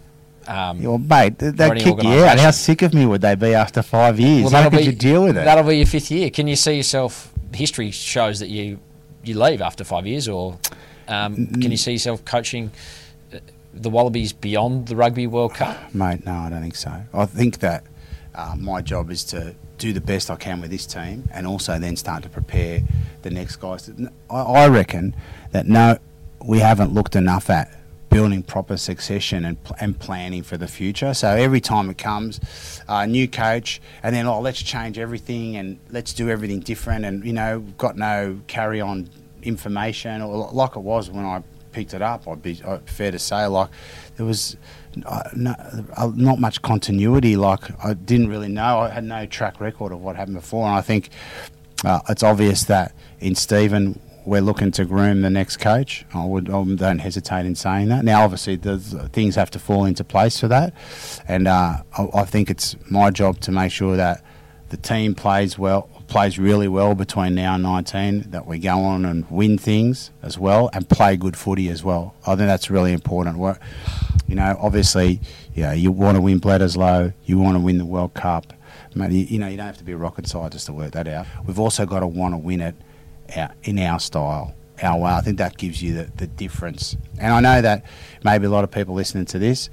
[0.47, 2.39] Um, yeah, well, mate, they'd kick you out.
[2.39, 4.53] How sick of me would they be after five years?
[4.53, 5.45] Well, How could be, you deal with it?
[5.45, 6.31] That'll be your fifth year.
[6.31, 7.33] Can you see yourself?
[7.53, 8.79] History shows that you
[9.23, 10.59] you leave after five years, or
[11.09, 12.73] um, can you see yourself coaching
[13.33, 13.39] uh,
[13.73, 15.77] the Wallabies beyond the Rugby World Cup?
[15.95, 16.93] Mate, no, I don't think so.
[17.15, 17.85] I think that
[18.35, 21.79] uh, my job is to do the best I can with this team, and also
[21.79, 22.83] then start to prepare
[23.23, 23.91] the next guys.
[24.31, 25.15] I, reckon
[25.53, 25.99] that no,
[26.45, 27.71] we haven't looked enough at
[28.09, 31.13] building proper succession and, and planning for the future.
[31.15, 32.39] So every time it comes,
[32.89, 37.05] a uh, new coach, and then oh, let's change everything and let's do everything different,
[37.05, 39.09] and you know, got no carry on
[39.43, 41.43] information or like it was when I
[41.75, 42.27] picked it up.
[42.27, 43.69] I'd be uh, fair to say, like
[44.17, 44.57] there was
[45.05, 45.55] uh, no,
[45.97, 47.37] uh, not much continuity.
[47.37, 48.79] Like I didn't really know.
[48.79, 51.11] I had no track record of what happened before, and I think
[51.85, 56.07] uh, it's obvious that in Stephen we're looking to groom the next coach.
[56.15, 58.05] I would I don't hesitate in saying that.
[58.05, 60.73] Now, obviously, things have to fall into place for that,
[61.29, 64.23] and uh, I, I, think it's my job to make sure that
[64.71, 68.31] the team plays well, plays really well between now and 19.
[68.31, 72.15] That we go on and win things as well, and play good footy as well.
[72.25, 73.37] I think that's really important.
[73.37, 73.61] Work,
[74.29, 75.19] you know, obviously,
[75.57, 78.53] yeah, you want to win Bledisloe, you want to win the World Cup.
[78.95, 81.09] Mate, you, you know, you don't have to be a rocket scientist to work that
[81.09, 81.27] out.
[81.47, 82.77] We've also got to want to win it
[83.65, 84.55] in our style,
[84.85, 85.11] our way.
[85.11, 86.97] I think that gives you the, the difference.
[87.19, 87.85] And I know that
[88.23, 89.69] maybe a lot of people listening to this.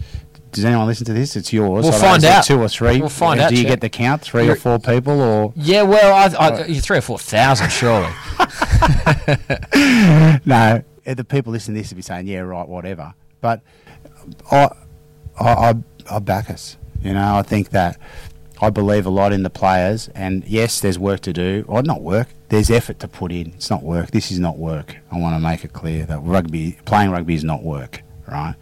[0.51, 1.35] Does anyone listen to this?
[1.35, 1.83] It's yours.
[1.83, 2.43] We'll find out.
[2.43, 2.99] Two or three.
[2.99, 3.49] We'll find out.
[3.49, 4.21] Do you get the count?
[4.21, 5.83] 3 You're, or four people, or yeah?
[5.83, 8.07] Well, I, I, you're three or four thousand, surely.
[10.45, 13.61] no, eh, the people listening to this will be saying, "Yeah, right, whatever." But
[14.51, 14.69] I,
[15.39, 15.75] I,
[16.09, 16.77] I back us.
[17.01, 17.97] You know, I think that
[18.61, 22.01] I believe a lot in the players, and yes, there's work to do, or not
[22.01, 22.27] work.
[22.49, 23.47] There's effort to put in.
[23.55, 24.11] It's not work.
[24.11, 24.97] This is not work.
[25.11, 28.55] I want to make it clear that rugby, playing rugby, is not work, right?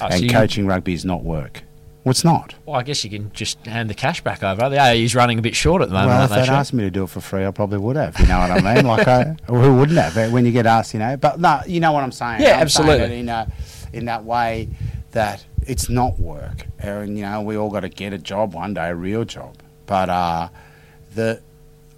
[0.00, 1.62] Oh, and so coaching rugby is not work.
[2.04, 2.56] Well, not.
[2.66, 4.68] Well, I guess you can just hand the cash back over.
[4.68, 6.10] The ARU's running a bit short at the moment.
[6.10, 8.18] Well, if they'd asked me to do it for free, I probably would have.
[8.18, 8.84] You know what I mean?
[8.84, 10.32] like, I, who wouldn't have?
[10.32, 11.16] When you get asked, you know.
[11.16, 12.42] But no, you know what I'm saying.
[12.42, 13.20] Yeah, I'm absolutely.
[13.20, 13.46] in a,
[13.92, 14.68] in that way
[15.12, 18.74] that it's not work, and you know, we all got to get a job one
[18.74, 19.54] day, a real job.
[19.86, 20.48] But uh,
[21.14, 21.40] the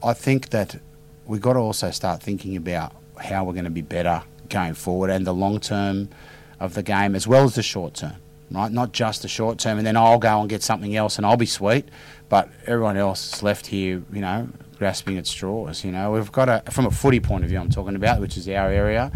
[0.03, 0.77] I think that
[1.25, 5.09] we've got to also start thinking about how we're going to be better going forward
[5.09, 6.11] and the long term
[6.65, 8.17] of the game as well as the short term,
[8.51, 8.73] right?
[8.73, 11.37] Not just the short term, and then I'll go and get something else and I'll
[11.37, 11.89] be sweet,
[12.29, 14.49] but everyone else is left here, you know,
[14.79, 15.85] grasping at straws.
[15.85, 18.37] You know, we've got to, from a footy point of view, I'm talking about, which
[18.37, 19.12] is our area,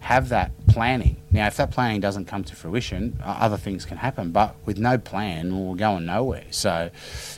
[0.00, 1.16] have that planning.
[1.30, 4.98] Now, if that planning doesn't come to fruition, other things can happen, but with no
[4.98, 6.44] plan, we're going nowhere.
[6.50, 6.90] So,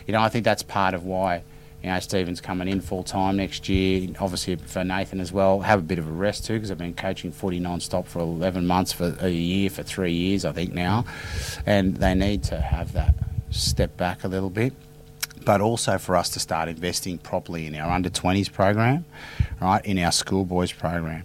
[0.06, 1.44] you know, I think that's part of why
[1.86, 4.08] you know, Stephen's coming in full time next year.
[4.18, 6.94] Obviously for Nathan as well, have a bit of a rest too because I've been
[6.94, 11.04] coaching footy non-stop for 11 months, for a year, for three years I think now,
[11.64, 13.14] and they need to have that
[13.50, 14.72] step back a little bit.
[15.44, 19.04] But also for us to start investing properly in our under 20s program,
[19.60, 21.22] right, in our schoolboys program.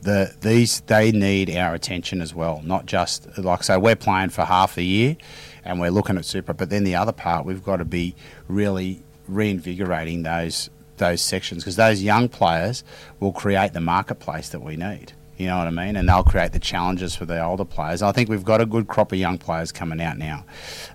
[0.00, 4.44] The, these they need our attention as well, not just like so we're playing for
[4.44, 5.16] half a year,
[5.64, 8.16] and we're looking at super, but then the other part we've got to be
[8.48, 12.84] really reinvigorating those those sections because those young players
[13.18, 15.12] will create the marketplace that we need.
[15.36, 15.96] You know what I mean?
[15.96, 18.02] And they'll create the challenges for the older players.
[18.02, 20.44] I think we've got a good crop of young players coming out now,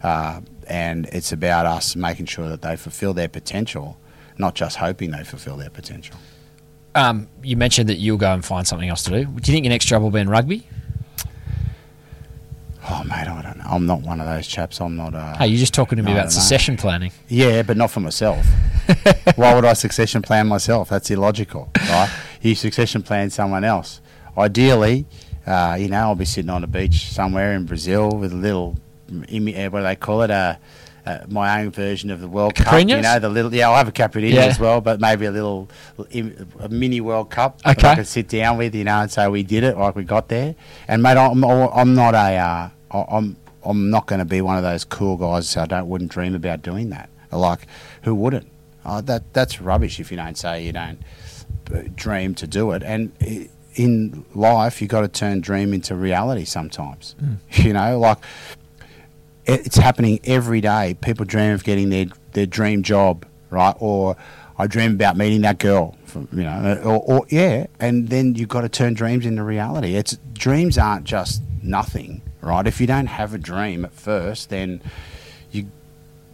[0.04, 3.98] uh, and it's about us making sure that they fulfil their potential,
[4.38, 6.16] not just hoping they fulfil their potential.
[6.96, 9.26] Um, you mentioned that you'll go and find something else to do.
[9.26, 10.68] Do you think your next job will be in rugby?
[12.90, 13.66] Oh mate, I don't know.
[13.70, 14.80] I'm not one of those chaps.
[14.80, 15.14] I'm not.
[15.14, 16.82] Uh, hey, you're just talking to me about succession know.
[16.82, 17.12] planning.
[17.28, 18.46] Yeah, but not for myself.
[19.36, 20.90] Why would I succession plan myself?
[20.90, 22.10] That's illogical, right?
[22.42, 24.00] You succession plan someone else.
[24.38, 25.06] Ideally,
[25.46, 28.78] uh, you know, I'll be sitting on a beach somewhere in Brazil with a little,
[29.10, 30.32] uh, what do they call it?
[30.32, 30.56] Uh,
[31.06, 32.78] uh, my own version of the World Cup.
[32.80, 34.42] You know, the little yeah, I'll have a caipirinha yeah.
[34.42, 35.70] as well, but maybe a little
[36.14, 37.62] a mini World Cup.
[37.66, 40.04] Okay, I could sit down with you know and say we did it, like we
[40.04, 40.56] got there.
[40.86, 44.64] And mate, I'm, I'm not a uh, I'm I'm not going to be one of
[44.64, 45.50] those cool guys.
[45.50, 47.10] So I don't wouldn't dream about doing that.
[47.32, 47.68] Like,
[48.04, 48.48] who wouldn't?
[48.86, 51.00] Oh, that that's rubbish if you don't say you don't
[51.74, 52.84] uh, dream to do it.
[52.84, 53.12] And
[53.76, 57.16] in life, you got to turn dream into reality sometimes.
[57.20, 57.34] Hmm.
[57.64, 58.20] You know, like
[59.46, 60.96] it's happening every day.
[61.02, 63.76] People dream of getting their their dream job, right?
[63.80, 64.16] Or
[64.58, 67.68] I dream about meeting that girl, from, you know, uh, or, or yeah.
[67.80, 69.96] And then you've got to turn dreams into reality.
[69.96, 72.66] It's dreams aren't just nothing, right?
[72.68, 74.82] If you don't have a dream at first, then
[75.52, 75.68] you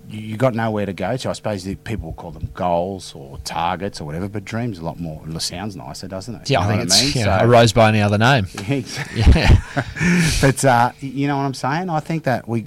[0.09, 1.29] you got nowhere to go to.
[1.29, 5.21] I suppose people call them goals or targets or whatever, but dreams a lot more.
[5.27, 6.49] It sounds nicer, doesn't it?
[6.49, 7.13] Yeah, You I think it's mean?
[7.13, 8.45] you know, So- a rose by any other name.
[9.15, 9.61] Yeah.
[10.41, 11.89] but uh, you know what I'm saying?
[11.89, 12.65] I think that we,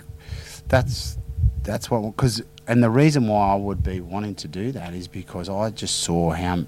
[0.68, 1.18] that's
[1.62, 5.06] that's what because and the reason why I would be wanting to do that is
[5.06, 6.64] because I just saw how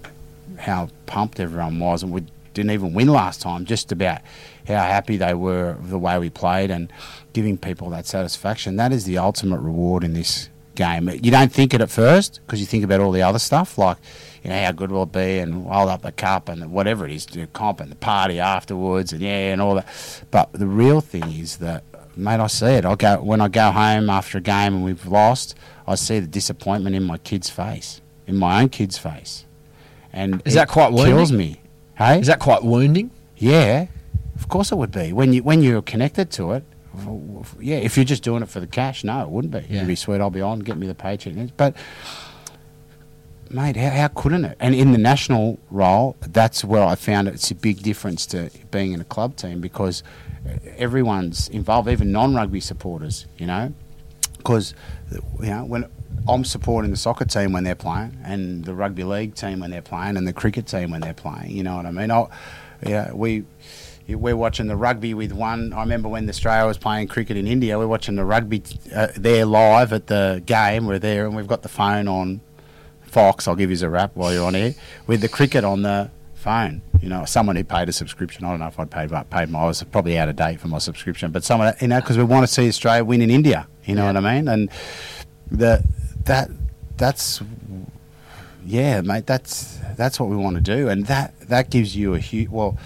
[0.58, 2.24] how pumped everyone was, and we
[2.58, 3.64] didn't even win last time.
[3.64, 4.20] Just about
[4.66, 6.92] how happy they were with the way we played and
[7.32, 8.76] giving people that satisfaction.
[8.76, 11.08] That is the ultimate reward in this game.
[11.08, 13.96] You don't think it at first because you think about all the other stuff like.
[14.44, 17.10] You know how good will it be, and hold up the cup, and whatever it
[17.12, 19.88] is, the comp and the party afterwards, and yeah, and all that.
[20.30, 21.82] But the real thing is that,
[22.16, 22.84] mate, I see it.
[22.84, 25.56] I go when I go home after a game and we've lost.
[25.88, 29.44] I see the disappointment in my kid's face, in my own kid's face,
[30.12, 31.60] and Is that quite kills me.
[31.98, 33.10] Hey, Is that quite wounding?
[33.36, 33.86] yeah,
[34.36, 35.12] of course it would be.
[35.12, 36.64] When you when you're connected to it,
[37.60, 37.76] yeah.
[37.78, 39.58] If you're just doing it for the cash, no, it wouldn't be.
[39.68, 39.78] Yeah.
[39.78, 40.20] It'd be sweet.
[40.20, 41.34] I'll be on, get me the paycheck.
[41.56, 41.76] But
[43.50, 44.56] mate, how, how couldn't it?
[44.60, 48.92] And in the national role, that's where I found it's a big difference to being
[48.92, 50.02] in a club team because
[50.76, 53.26] everyone's involved, even non-rugby supporters.
[53.38, 53.74] You know,
[54.36, 54.72] because
[55.40, 55.86] you know when
[56.28, 59.82] I'm supporting the soccer team when they're playing, and the rugby league team when they're
[59.82, 61.50] playing, and the cricket team when they're playing.
[61.52, 62.10] You know what I mean?
[62.10, 62.26] I,
[62.86, 63.44] yeah, we.
[64.10, 65.74] We're watching the rugby with one.
[65.74, 67.78] I remember when Australia was playing cricket in India.
[67.78, 68.62] We're watching the rugby
[68.94, 70.86] uh, there live at the game.
[70.86, 72.40] We're there, and we've got the phone on
[73.02, 73.46] Fox.
[73.46, 74.74] I'll give you a rap while you're on here
[75.06, 76.80] with the cricket on the phone.
[77.02, 78.46] You know, someone who paid a subscription.
[78.46, 79.58] I don't know if I'd paid, but paid my.
[79.60, 82.24] I was probably out of date for my subscription, but someone, you know, because we
[82.24, 83.68] want to see Australia win in India.
[83.84, 84.12] You know Yeah.
[84.14, 84.48] what I mean?
[84.48, 84.70] And
[85.50, 85.84] the
[86.24, 86.50] that
[86.96, 87.42] that's
[88.64, 89.26] yeah, mate.
[89.26, 92.78] That's that's what we want to do, and that that gives you a huge well.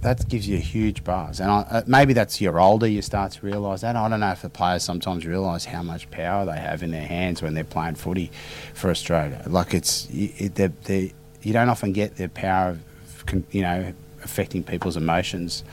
[0.00, 2.86] That gives you a huge buzz, and I, uh, maybe that's you're older.
[2.86, 3.96] You start to realise that.
[3.96, 7.06] I don't know if the players sometimes realise how much power they have in their
[7.06, 8.30] hands when they're playing footy
[8.72, 9.42] for Australia.
[9.46, 11.12] Like it's it, they're, they
[11.42, 13.92] you don't often get the power of you know
[14.24, 15.64] affecting people's emotions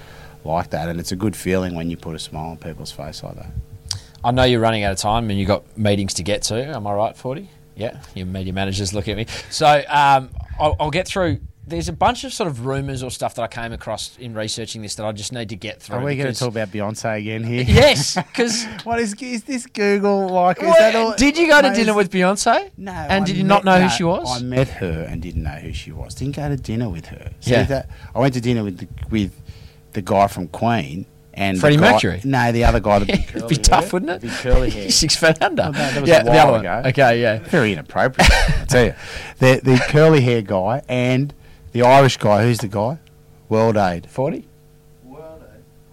[0.44, 3.24] like that, and it's a good feeling when you put a smile on people's face
[3.24, 3.52] like that.
[4.24, 6.56] I know you're running out of time and you've got meetings to get to.
[6.76, 7.50] Am I right, 40?
[7.76, 9.28] Yeah, your media managers look at me.
[9.52, 11.40] So um, I'll, I'll get through.
[11.68, 14.82] There's a bunch of sort of rumours or stuff that I came across in researching
[14.82, 15.98] this that I just need to get through.
[15.98, 17.64] Are we going to talk about Beyonce again here?
[17.68, 20.64] Yes, because What is is this Google like?
[20.64, 22.72] Is that all, did you go to dinner with Beyonce?
[22.78, 22.94] No.
[22.94, 24.42] And I did you met- not know no, who she was?
[24.42, 26.16] I met her and didn't know who she was.
[26.16, 27.32] Didn't go to dinner with her.
[27.42, 27.64] See Yeah.
[27.64, 27.90] that?
[28.16, 29.40] I went to dinner with the, with
[29.92, 31.06] the guy from Queen
[31.38, 32.22] and the Freddie guy- Mercury?
[32.26, 33.00] No, the other guy.
[33.00, 34.22] The It'd be tough, hair, wouldn't it?
[34.22, 34.90] Big curly hair.
[35.04, 35.64] Six foot under.
[35.64, 36.62] Well, no, that was yeah, a the while other one.
[36.66, 36.90] ago.
[36.90, 37.40] Okay, yeah.
[37.40, 38.30] Very inappropriate.
[38.32, 38.94] I tell you,
[39.40, 41.34] the the curly hair guy and
[41.72, 42.44] the Irish guy.
[42.44, 43.00] Who's the guy?
[43.50, 44.10] World Aid.
[44.10, 44.46] 40?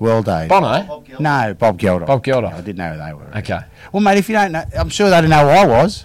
[0.01, 0.49] World Aid.
[0.49, 1.05] Bono?
[1.20, 2.07] No, Bob Geldof.
[2.07, 2.53] Bob Geldof.
[2.53, 3.38] I didn't know who they were.
[3.38, 3.61] Okay.
[3.92, 6.05] Well, mate, if you don't know, I'm sure they didn't know who I was.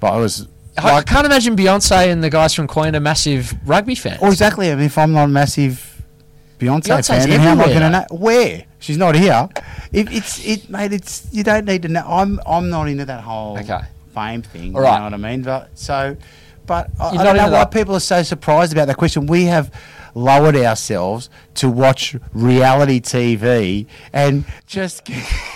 [0.00, 0.48] But I was.
[0.76, 4.18] I, I can't imagine Beyonce and the guys from Queen are massive rugby fans.
[4.20, 4.70] Oh, exactly.
[4.70, 5.91] I mean, if I'm not a massive
[6.62, 8.06] Beyonce Beyonce's fan, how am I going to know?
[8.12, 8.64] Where?
[8.78, 9.48] She's not here.
[9.92, 10.92] If it's it, mate.
[10.92, 12.04] It's you don't need to know.
[12.06, 13.80] I'm I'm not into that whole Okay.
[14.14, 14.76] fame thing.
[14.76, 15.42] All You know what I mean?
[15.42, 16.16] But so,
[16.66, 17.72] but I, I don't know why that.
[17.72, 19.26] people are so surprised about that question.
[19.26, 19.72] We have
[20.14, 25.04] lowered ourselves to watch reality TV and just.
[25.06, 25.12] do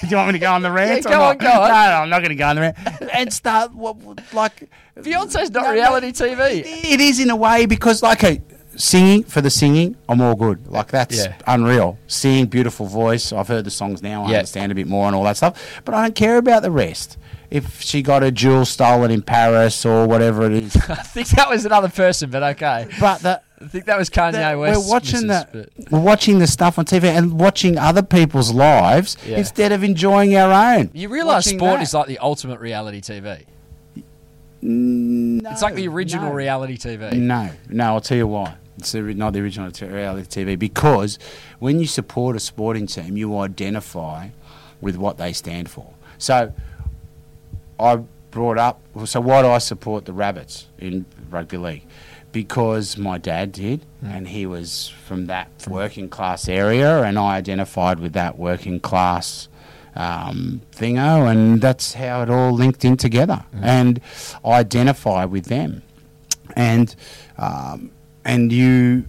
[0.09, 1.05] you want me to go on the rant?
[1.05, 1.69] Yeah, go on, go on.
[1.69, 2.77] No, no, I'm not going to go on the rant.
[3.13, 3.97] And start what,
[4.35, 4.69] like.
[4.99, 6.63] Beyonce's not No, no, reality TV.
[6.65, 8.41] It is in a way because, like, okay,
[8.77, 10.67] singing for the singing, I'm all good.
[10.69, 11.35] Like that's Yeah.
[11.47, 11.99] unreal.
[12.07, 13.33] Singing, beautiful voice.
[13.33, 14.25] I've heard the songs now.
[14.25, 14.37] I Yeah.
[14.39, 15.81] understand a bit more and all that stuff.
[15.85, 17.17] But I don't care about the rest.
[17.49, 21.49] If she got a jewel stolen in Paris or whatever it is, I think that
[21.49, 22.87] was another person, but okay.
[23.01, 23.41] but the.
[23.59, 24.81] I think that was Kanye the- West.
[24.87, 29.17] we're watching the but- we're watching the stuff on TV and watching other people's lives
[29.27, 29.39] Yeah.
[29.39, 30.91] instead of enjoying our own.
[30.93, 31.83] You realise sport that.
[31.83, 33.45] is like the ultimate reality TV.
[34.63, 36.35] No, It's like the original no.
[36.35, 37.13] reality TV.
[37.15, 38.55] No, no, I'll tell you why.
[38.79, 41.19] It's not the original reality TV because
[41.59, 44.29] when you support a sporting team, you identify
[44.81, 45.95] with what they stand for.
[46.19, 46.53] So
[47.79, 47.97] I
[48.31, 51.87] brought up, so why do I support the Rabbits in rugby league?
[52.33, 57.99] Because my dad did, and he was from that working class area, and I identified
[57.99, 59.49] with that working class
[59.95, 63.45] um, thingo, and that's how it all linked in together.
[63.63, 64.01] And
[64.45, 65.83] I identify with them,
[66.55, 66.95] and
[67.39, 67.91] um,
[68.27, 69.07] and you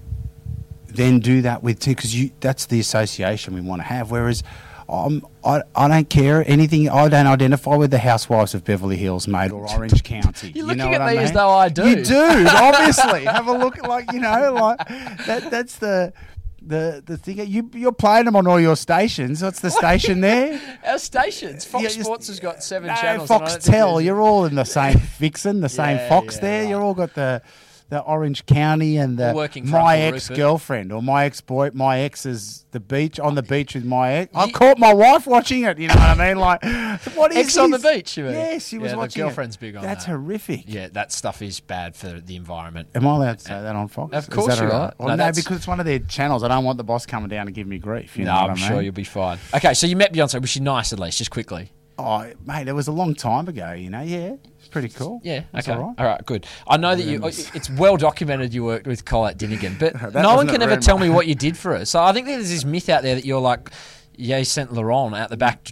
[0.87, 4.09] then do that with too because you that's the association we want to have.
[4.11, 4.43] Whereas
[4.89, 6.87] um, I, I don't care anything.
[6.89, 10.51] I don't identify with the Housewives of Beverly Hills, mate, or Orange County.
[10.55, 11.89] You're you know looking what at me I as though I do.
[11.89, 13.25] You do, obviously.
[13.25, 14.77] Have a look, at like you know, like
[15.25, 15.49] that.
[15.51, 16.13] That's the.
[16.59, 19.41] The, the thing you you're playing them on all your stations.
[19.41, 20.59] What's the station there?
[20.85, 21.63] Our stations.
[21.63, 23.31] Fox Yeah, Sports has got seven No, channels.
[23.31, 24.03] and I don't Foxtel.
[24.03, 26.61] You're all in the same Vixen, the same Fox yeah, there.
[26.63, 26.69] right.
[26.69, 27.41] You're all got the
[27.89, 30.41] the Orange County and the working for my Uncle ex Rupert.
[30.41, 31.69] girlfriend or my ex boy.
[31.73, 34.35] My ex is the beach on the beach with my ex.
[34.35, 35.79] I caught my wife watching it.
[35.79, 36.37] You know what I mean?
[36.37, 36.63] Like,
[37.15, 37.95] what is Ex on the this?
[37.95, 38.33] beach, you mean?
[38.33, 39.21] Yes, she was Yeah, the watching.
[39.21, 39.25] it.
[39.25, 40.11] girlfriend's big on That's that.
[40.11, 40.63] horrific.
[40.67, 42.89] Yeah, that stuff is bad for the environment.
[42.93, 44.13] Am I allowed to say that on Fox?
[44.13, 44.93] Of Is course that you all are.
[44.97, 46.43] Well, No, no, that's- because it's one of their channels.
[46.43, 48.17] I don't want the boss coming down and giving me grief.
[48.17, 49.37] You no, know what I'm I sure you'll be fine.
[49.55, 50.41] Okay, so you met Beyonce.
[50.41, 51.19] Was she nice at least?
[51.19, 51.71] Just quickly.
[51.99, 53.71] Oh, mate, it was a long time ago.
[53.71, 54.35] You know, yeah,
[54.81, 55.21] pretty cool.
[55.23, 55.43] Yeah.
[55.51, 55.77] That's okay.
[55.77, 55.95] all right.
[55.99, 56.25] All right.
[56.25, 56.45] Good.
[56.67, 57.23] I know that you.
[57.25, 61.09] It's well documented you worked with Collette Dinnigan, but no one can ever tell me
[61.09, 61.85] what you did for her.
[61.85, 63.71] So I think there's this myth out there that you're like.
[64.19, 65.63] Yay, Saint Laurent out the back,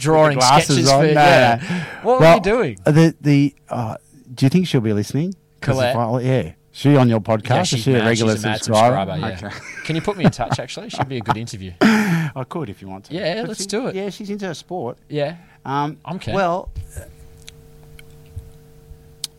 [0.00, 1.00] drawing glasses sketches on.
[1.02, 1.06] for.
[1.14, 1.60] No, yeah.
[2.02, 2.10] no.
[2.10, 2.78] What were you doing?
[2.84, 3.98] The the uh,
[4.34, 5.32] do you think she'll be listening?
[5.60, 6.24] Collette?
[6.24, 7.48] yeah, she on your podcast.
[7.48, 9.12] Yeah, is she's, she a regular she's a subscriber?
[9.12, 9.46] subscriber.
[9.46, 9.48] Yeah.
[9.48, 9.56] Okay.
[9.84, 10.58] Can you put me in touch?
[10.58, 11.72] Actually, she'd be a good interview.
[11.80, 13.14] I could if you want to.
[13.14, 13.94] Yeah, But let's she- do it.
[13.94, 14.98] Yeah, she's into her sport.
[15.08, 15.36] Yeah.
[15.64, 16.34] Um, I'm keen.
[16.34, 16.70] Well,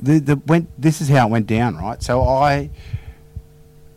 [0.06, 0.70] the the went.
[0.82, 2.02] This is how it went down, right?
[2.02, 2.70] So I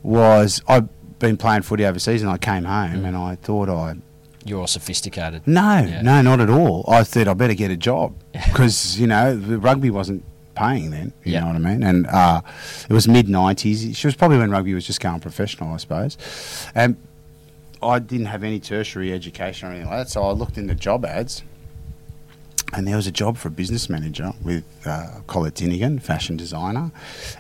[0.03, 0.89] was I've
[1.19, 3.97] been playing footy overseas, and I came home, and I thought I
[4.45, 5.43] You're all sophisticated.
[5.47, 6.03] no, Yeah.
[6.03, 6.85] no, not at all.
[6.89, 11.13] I thought I better get a job because you know the rugby wasn't paying then.
[11.25, 11.41] You Yeah.
[11.41, 11.83] know what I mean?
[11.83, 12.41] And uh,
[12.89, 13.97] it was mid nineties.
[13.97, 16.17] She was probably when rugby was just going professional, I suppose.
[16.75, 16.97] And
[17.83, 21.05] I didn't have any tertiary education or anything like that, so I looked into job
[21.05, 21.43] ads.
[22.75, 26.93] And there was a job for a business manager with uh, Collette Dinnigan, fashion designer,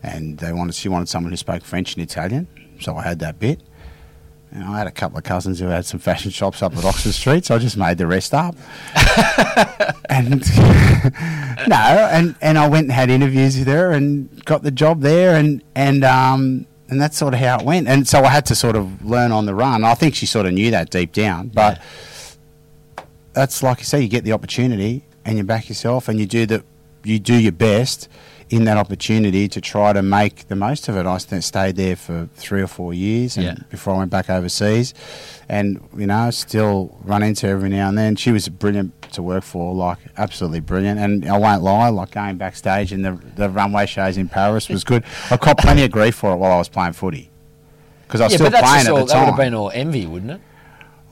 [0.03, 2.49] and they wanted she wanted someone who spoke French and Italian.
[2.81, 3.61] So I had that bit.
[4.51, 7.13] And I had a couple of cousins who had some fashion shops up at Oxford
[7.13, 8.55] Street, so I just made the rest up.
[10.09, 10.31] and
[11.69, 11.77] no,
[12.11, 15.63] and, and I went and had interviews with her and got the job there, and
[15.75, 17.89] and um and that's sort of how it went.
[17.89, 19.85] And so I had to sort of learn on the run.
[19.85, 21.83] I think she sort of knew that deep down, but
[23.35, 26.47] that's like you say, you get the opportunity and you back yourself and you do
[26.47, 26.65] the
[27.05, 28.09] you do your best
[28.51, 31.05] in that opportunity to try to make the most of it.
[31.05, 33.55] I st- stayed there for three or four years and Yeah.
[33.69, 34.95] before I went back overseas,
[35.51, 38.17] and you know still run into her every now and then.
[38.17, 40.99] She was brilliant to work for, like absolutely brilliant.
[40.99, 44.83] And I won't lie, like going backstage in the the runway shows in Paris was
[44.83, 45.05] good.
[45.31, 47.29] I caught plenty of grief for it while I was playing footy
[48.07, 49.71] because I was yeah, still playing just at all, the that would have been all
[49.75, 50.41] envy, wouldn't it?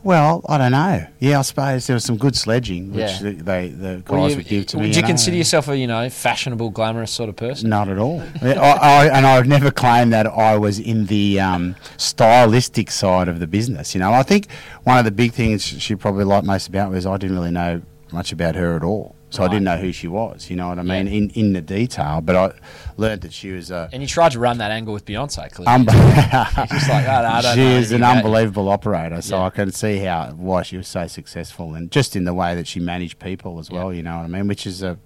[0.07, 1.04] Well, I don't know.
[1.18, 3.18] Yeah, I suppose there was some good sledging, which Yeah.
[3.22, 4.88] the, they the guys Well, you- would give to would me.
[4.90, 5.09] Would you know.
[5.09, 7.68] consider yourself a you know fashionable, glamorous sort of person?
[7.70, 8.22] Not at all.
[8.42, 13.40] I, I, and I've never claimed that I was in the um, stylistic side of
[13.40, 13.94] the business.
[13.96, 14.46] You know, I think
[14.84, 17.82] one of the big things she probably liked most about was I didn't really know
[18.12, 19.16] much about her at all.
[19.37, 20.49] So I didn't know who she was.
[20.51, 21.07] You know what I mean?
[21.07, 21.12] Yeah.
[21.12, 22.53] In in the detail, but I
[22.97, 23.89] learned that she was a.
[23.93, 25.72] And you tried to run that angle with Beyonce, clearly.
[25.72, 25.84] Um,
[26.68, 29.45] just like, "Oh, no, I don't she is an about you." unbelievable operator, so Yeah.
[29.45, 32.66] I can see how why she was so successful, and just in the way that
[32.66, 33.93] she managed people as well.
[33.93, 33.99] Yeah.
[33.99, 34.49] You know what I mean?
[34.49, 34.99] Which is a,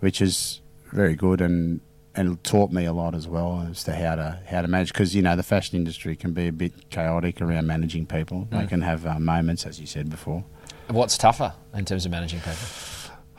[0.00, 0.60] which is
[0.92, 1.80] very good, and
[2.16, 5.14] and taught me a lot as well as to how to how to manage because
[5.14, 8.48] you know the fashion industry can be a bit chaotic around managing people.
[8.50, 8.68] They Mm.
[8.68, 10.42] can have uh, moments, as you said before.
[10.88, 12.66] What's tougher in terms of managing people?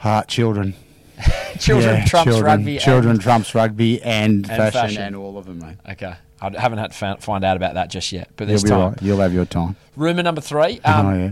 [0.02, 0.74] Heart, children,
[1.60, 2.78] Children Yeah, trumps children, rugby.
[2.80, 5.02] children and- trumps rugby and, fashion, fashion.
[5.04, 5.78] and all of them, mate.
[5.92, 8.70] okay, I haven't had to find out about that just yet, but You'll there's be
[8.70, 8.80] time.
[8.94, 9.02] right.
[9.02, 9.76] You'll have your time.
[9.96, 11.32] Rumor number three: um, oh yeah.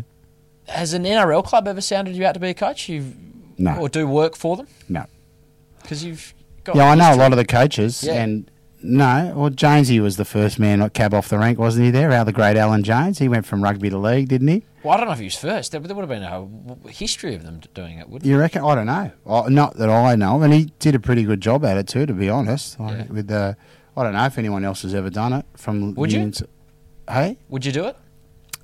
[0.74, 2.88] Has an NRL club ever sounded you out to be a coach?
[2.90, 3.14] You
[3.58, 3.76] No.
[3.78, 4.68] or do work for them?
[4.88, 5.06] No.
[5.82, 8.22] Because you've got Yeah, I know a lot of the coaches, Yeah.
[8.22, 8.52] and
[8.82, 11.92] no, well, Jonesy was the first man at cab off the rank, wasn't he?
[11.92, 13.20] There, how the great Alan Jones.
[13.20, 14.66] He went from rugby to league, didn't he?
[14.84, 15.72] Well, I don't know if he was first.
[15.72, 18.64] There, would have been a history of them doing it, wouldn't You reckon?
[18.64, 19.12] I don't know.
[19.28, 22.06] I, not that I know, and he did a pretty good job at it too,
[22.06, 22.78] to be honest.
[22.80, 23.06] Yeah.
[23.08, 23.58] With the,
[23.98, 25.96] I don't know if anyone else has ever done it from.
[25.96, 26.32] Would you?
[27.10, 27.98] Hey, Would you do it?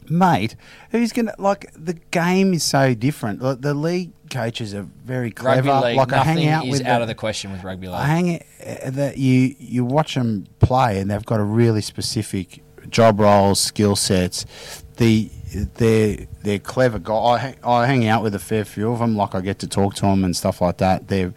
[0.10, 0.56] Mate,
[0.92, 3.42] who's gonna like the game is so different.
[3.42, 5.70] Like, the league coaches are very clever.
[5.70, 7.96] Rugby league, like I hang out is with out of the question with rugby league.
[7.96, 11.82] I hang it uh, that you you watch them play and they've got a really
[11.82, 14.46] specific job roles, skill sets.
[14.98, 15.30] The
[15.76, 17.26] they're they're clever guys.
[17.26, 19.16] I hang, I hang out with a fair few of them.
[19.16, 21.08] Like I get to talk to them and stuff like that.
[21.08, 21.32] They,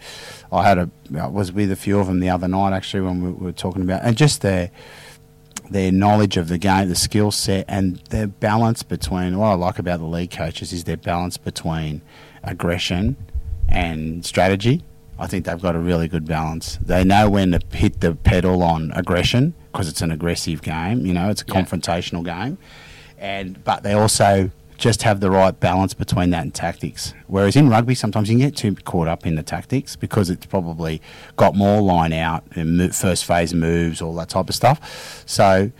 [0.51, 3.21] I had a I was with a few of them the other night actually when
[3.21, 4.71] we were talking about and just their
[5.69, 9.79] their knowledge of the game, the skill set, and their balance between what I like
[9.79, 12.01] about the league coaches is their balance between
[12.43, 13.15] aggression
[13.67, 14.83] and strategy.
[15.17, 16.77] I think they've got a really good balance.
[16.81, 21.05] They know when to hit the pedal on aggression because it's an aggressive game.
[21.05, 21.55] You know, it's a Yeah.
[21.61, 22.57] confrontational game,
[23.19, 24.49] and but they also
[24.79, 27.13] just have the right balance between that and tactics.
[27.27, 30.45] Whereas in rugby, sometimes you can get too caught up in the tactics because it's
[30.45, 31.01] probably
[31.35, 35.23] got more line out and first phase moves, all that type of stuff.
[35.25, 35.71] So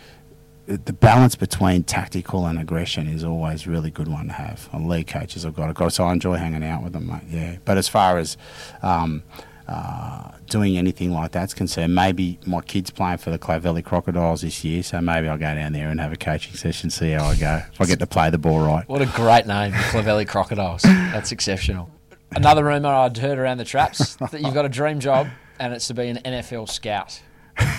[0.67, 4.69] the balance between tactical and aggression is always a really good one to have.
[4.71, 5.91] And league coaches have got it.
[5.91, 7.23] So I enjoy hanging out with them, mate.
[7.29, 7.57] Yeah.
[7.65, 8.37] But as far as
[8.83, 9.23] um,
[9.69, 14.63] uh, doing anything like that's concerned, maybe my kid's playing for the Clovelly Crocodiles this
[14.63, 17.35] year, so maybe I'll go down there and have a coaching session, see how I
[17.35, 17.61] go.
[17.71, 18.87] If I get to play the ball right.
[18.89, 20.81] What a great name, Clovelly Crocodiles.
[20.81, 21.91] That's exceptional.
[22.31, 25.27] Another rumour I'd heard around the traps that you've got a dream job
[25.59, 27.21] and it's to be an NFL scout.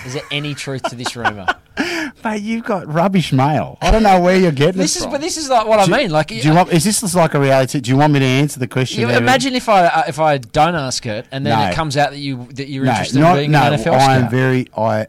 [0.05, 1.45] Is there any truth to this rumour?
[2.23, 3.77] Mate, you've got rubbish mail.
[3.81, 5.11] I don't know where you're getting This is, from.
[5.13, 6.11] but this is like what I mean.
[6.11, 6.71] Like, do you want?
[6.71, 7.79] Is this like a reality?
[7.79, 9.01] Do you want me to answer the question?
[9.01, 11.67] you imagine if I uh, if I don't ask it and then No.
[11.69, 13.61] it comes out that you that you're no, interested not, in being no.
[13.63, 15.07] an NFL I am very, I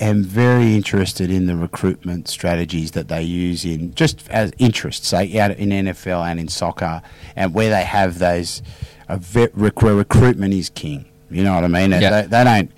[0.00, 5.38] am very interested in the recruitment strategies that they use in just as interests, say
[5.38, 7.02] out in NFL and in soccer,
[7.36, 8.62] and where they have those.
[9.08, 11.04] A ve- rec- recruitment is king.
[11.30, 11.90] You know what I mean?
[11.90, 12.22] Yeah.
[12.22, 12.70] They, they don't.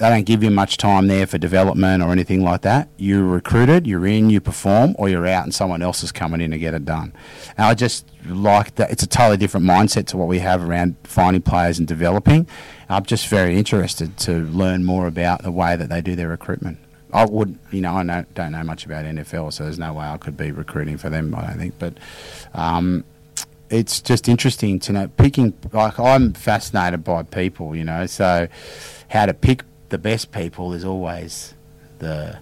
[0.00, 2.88] They don't give you much time there for development or anything like that.
[2.96, 6.50] You're recruited, you're in, you perform, or you're out and someone else is coming in
[6.50, 7.12] to get it done.
[7.56, 8.90] And I just like that.
[8.90, 12.46] It's a totally different mindset to what we have around finding players and developing.
[12.88, 16.78] I'm just very interested to learn more about the way that they do their recruitment.
[17.12, 20.06] I would, you know, I know, don't know much about NFL, so there's no way
[20.06, 21.34] I could be recruiting for them.
[21.34, 21.98] I don't think, but
[22.54, 23.04] um,
[23.68, 25.52] it's just interesting to know picking.
[25.72, 28.06] Like I'm fascinated by people, you know.
[28.06, 28.48] So
[29.08, 31.54] how to pick the best people is always
[32.00, 32.38] the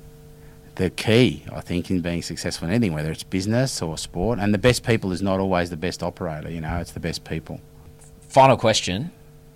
[0.77, 4.39] the key, I think, in being successful in anything, whether it's business or sport.
[4.39, 6.49] And the best people is not always the best operator.
[6.51, 7.61] You know, it's the best people.
[8.29, 9.11] Final question: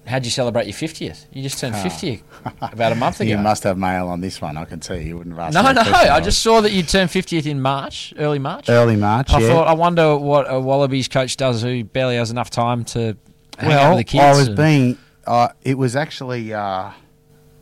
[0.06, 1.24] How'd you celebrate your fiftieth?
[1.32, 1.82] You just turned Ah.
[1.82, 2.22] fifty
[2.60, 3.30] about a month ago.
[3.30, 4.56] You must have mail on this one.
[4.58, 5.54] I can tell you, you wouldn't have asked.
[5.54, 5.98] no, no.
[6.16, 8.68] I just saw that you turned fiftieth in March, early March.
[8.68, 9.30] early March.
[9.32, 9.48] I yeah.
[9.48, 13.16] thought I wonder what a Wallabies coach does who barely has enough time to
[13.62, 14.24] well, with the kids.
[14.24, 14.98] I was and- being.
[15.26, 16.90] Uh, it was actually uh,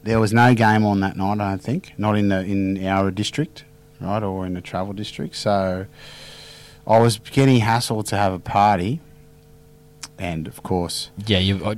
[0.03, 1.40] there was no game on that night.
[1.40, 3.64] I don't think not in the in our district,
[4.00, 5.36] right, or in the travel district.
[5.36, 5.86] So
[6.86, 9.00] I was getting hassled to have a party,
[10.18, 11.74] and of course, yeah, you uh,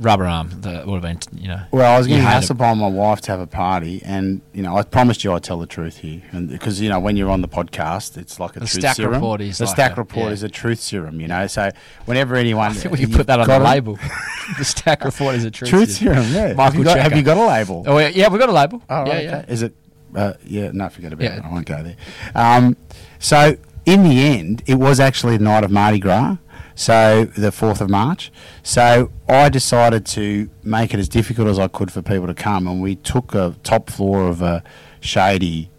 [0.00, 0.50] rubber arm.
[0.62, 1.62] That would have been, you know.
[1.70, 4.62] well, I was getting had hassled by my wife to have a party, and you
[4.62, 7.30] know, I promised you I'd tell the truth here, and because you know, when you're
[7.30, 9.14] on the podcast, it's like a The truth stack serum.
[9.14, 10.32] report is the like stack a- report yeah.
[10.32, 11.46] is a truth serum, you know.
[11.46, 11.70] So
[12.06, 13.98] whenever anyone, I think we you've put that on the label.
[14.58, 15.70] the stack report is a truth.
[15.70, 16.24] Truth serum.
[16.24, 16.46] serum, yeah.
[16.48, 17.84] have, Michael you got, have you got a label?
[17.86, 18.82] Oh yeah, we've got a label.
[18.88, 19.36] Oh, yeah, right, yeah.
[19.38, 19.52] okay.
[19.52, 19.74] Is it?
[20.14, 21.36] Uh, yeah, no, forget about Yeah.
[21.36, 21.44] it.
[21.44, 21.96] I won't go there.
[22.34, 22.76] Um,
[23.18, 26.36] so, in the end, it was actually the night of Mardi Gras,
[26.78, 28.30] so the 4th of March.
[28.62, 32.68] So, I decided to make it as difficult as I could for people to come,
[32.68, 34.62] and we took a top floor of a
[35.00, 35.70] shady,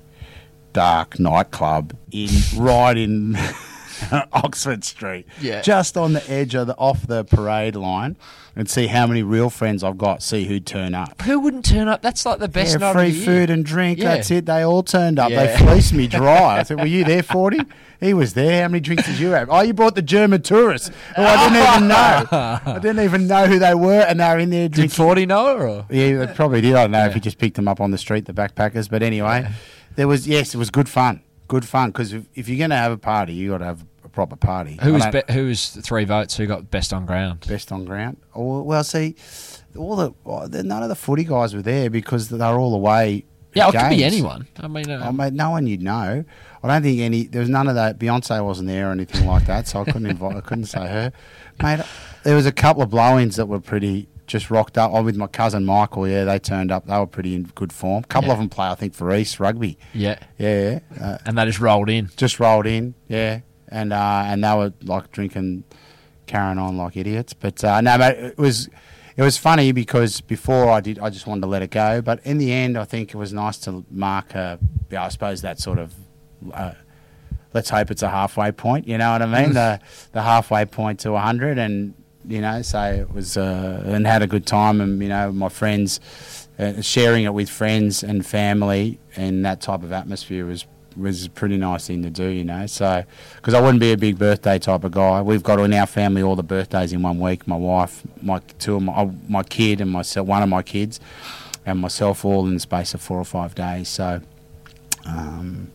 [0.74, 3.38] dark nightclub in right in
[4.34, 5.62] Oxford Street, Yeah.
[5.62, 8.18] just on the edge of the off the parade line,
[8.56, 10.22] and see how many real friends I've got.
[10.24, 11.22] See who'd turn up.
[11.22, 12.02] Who wouldn't turn up?
[12.02, 13.26] That's like the best Yeah, free of the year.
[13.26, 14.00] food and drink.
[14.00, 14.16] Yeah.
[14.16, 14.46] That's it.
[14.46, 15.30] They all turned up.
[15.32, 15.46] Yeah.
[15.46, 16.60] They fleeced me dry.
[16.60, 17.60] I said, "Were you there, 40?
[18.00, 18.62] He was there.
[18.64, 19.50] How many drinks did you have?
[19.50, 20.90] Oh, you brought the German tourists.
[21.18, 22.26] Oh, I didn't even know.
[22.76, 24.96] I didn't even know who they were, and they were in there Did drinking.
[24.96, 25.58] Forty know?
[25.58, 25.86] Or?
[25.90, 26.76] Yeah, they probably did.
[26.76, 28.90] I don't know if he just picked them up on the street, the backpackers.
[28.90, 29.50] But anyway,
[29.96, 31.22] there was yes, it was good fun.
[31.50, 33.84] Good fun because if, if you're going to have a party, you got to have
[34.10, 34.78] a proper party.
[34.82, 36.36] Who was be- who was the three votes?
[36.38, 37.46] Who got best on ground?
[37.48, 38.18] best on ground?
[38.36, 39.16] Oh, well, see,
[39.78, 43.26] all the none of the footy guys were there because they're all away.
[43.56, 44.48] Yeah, it could be anyone.
[44.60, 46.24] I mean, uh, Oh, mate, no one you'd know.
[46.62, 47.24] I don't think any.
[47.24, 47.98] There was none of that.
[47.98, 50.36] Beyonce wasn't there or anything like that, so I couldn't invite.
[50.36, 51.12] I couldn't say her,
[51.62, 51.80] mate.
[52.24, 54.92] There was a couple of blow-ins that were pretty just rocked up.
[54.94, 56.86] Oh, with my cousin Michael, yeah, they turned up.
[56.86, 58.04] They were pretty in good form.
[58.04, 58.34] A couple Yeah.
[58.34, 59.80] of them play, I think, for East Rugby.
[59.96, 61.04] yeah, Yeah, yeah.
[61.04, 62.12] Uh, and they just rolled in.
[62.18, 62.94] just rolled in.
[63.08, 63.40] Yeah,
[63.70, 65.64] and uh, and they were like drinking,
[66.26, 67.34] carrying on like idiots.
[67.34, 68.70] But uh, no, mate, it was.
[69.18, 72.02] It was funny because before I did, I just wanted to let it go.
[72.02, 74.58] But in the end, I think it was nice to mark a,
[74.98, 75.94] I suppose that sort of,
[76.54, 76.72] uh,
[77.54, 78.88] let's hope it's a halfway point.
[78.88, 79.54] You know what I mean?
[79.54, 79.82] the
[80.14, 81.96] the halfway point to hundred, and
[82.30, 85.50] you know, so it was uh, and had a good time, and you know, my
[85.50, 86.00] friends
[86.58, 90.66] uh, sharing it with friends and family in that type of atmosphere was
[91.00, 92.66] was a pretty nice thing to do, you know.
[92.66, 93.04] So,
[93.36, 95.22] because I wouldn't be a big birthday type of guy.
[95.22, 97.48] We've got in our family all the birthdays in one week.
[97.48, 101.00] My wife, my two of my uh, my kid, and myself, one of my kids,
[101.66, 103.88] and myself, all in the space of four or five days.
[103.90, 104.22] So,
[105.06, 105.72] um,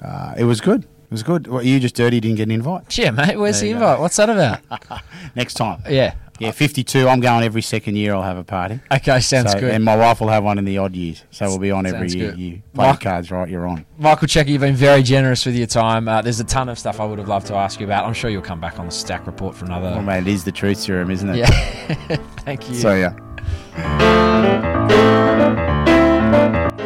[0.00, 0.82] uh, it was good.
[0.84, 1.46] It was good.
[1.46, 2.96] What, you just dirty didn't get an invite.
[2.96, 3.36] Yeah, mate.
[3.36, 4.00] Where's There the invite?
[4.00, 4.60] What's that about?
[5.36, 5.82] Next time.
[5.88, 6.14] yeah.
[6.42, 7.08] Yeah, 52.
[7.08, 8.14] I'm going every second year.
[8.14, 8.80] I'll have a party.
[8.90, 9.70] Okay, sounds So- good.
[9.72, 11.24] And my wife will have one in the odd years.
[11.30, 12.30] So we'll be on every Sounds year.
[12.32, 12.38] good.
[12.40, 13.84] You play Mark- cards right, you're on.
[13.98, 16.08] Michael Cheika, you've been very generous with your time.
[16.08, 18.04] Uh, there's a ton of stuff I would have loved to ask you about.
[18.04, 19.90] I'm sure you'll come back on the stack report for another.
[19.90, 21.36] Well, mate, it is the truth serum, isn't it?
[21.36, 21.46] yeah.
[22.44, 22.74] Thank you.
[22.74, 23.14] So, yeah.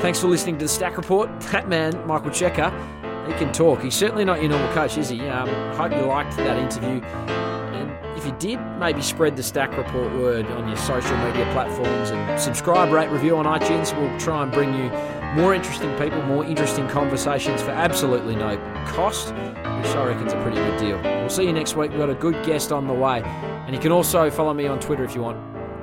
[0.00, 1.28] Thanks for listening to the Stack Report.
[1.52, 2.70] That man, Michael Cheika,
[3.26, 3.82] he can talk.
[3.82, 5.20] He's certainly not your normal coach, is he?
[5.28, 7.00] Um, hope you liked that interview.
[8.26, 12.92] You did, maybe spread the Stack Report word on your social media platforms and subscribe,
[12.92, 13.96] rate, review on iTunes.
[13.96, 14.90] We'll try and bring you
[15.40, 18.56] more interesting people, more interesting conversations for absolutely no
[18.88, 21.00] cost, which I reckon's a pretty good deal.
[21.00, 21.92] We'll see you next week.
[21.92, 23.22] We've got a good guest on the way.
[23.22, 25.38] And you can also follow me on Twitter if you want.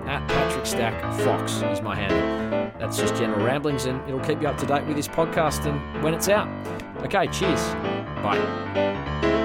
[0.05, 2.73] At Patrick Stack Fox is my handle.
[2.77, 6.03] That's just general ramblings, and it'll keep you up to date with this podcast and
[6.03, 6.49] when it's out.
[7.05, 7.73] Okay, cheers.
[8.21, 9.43] Bye.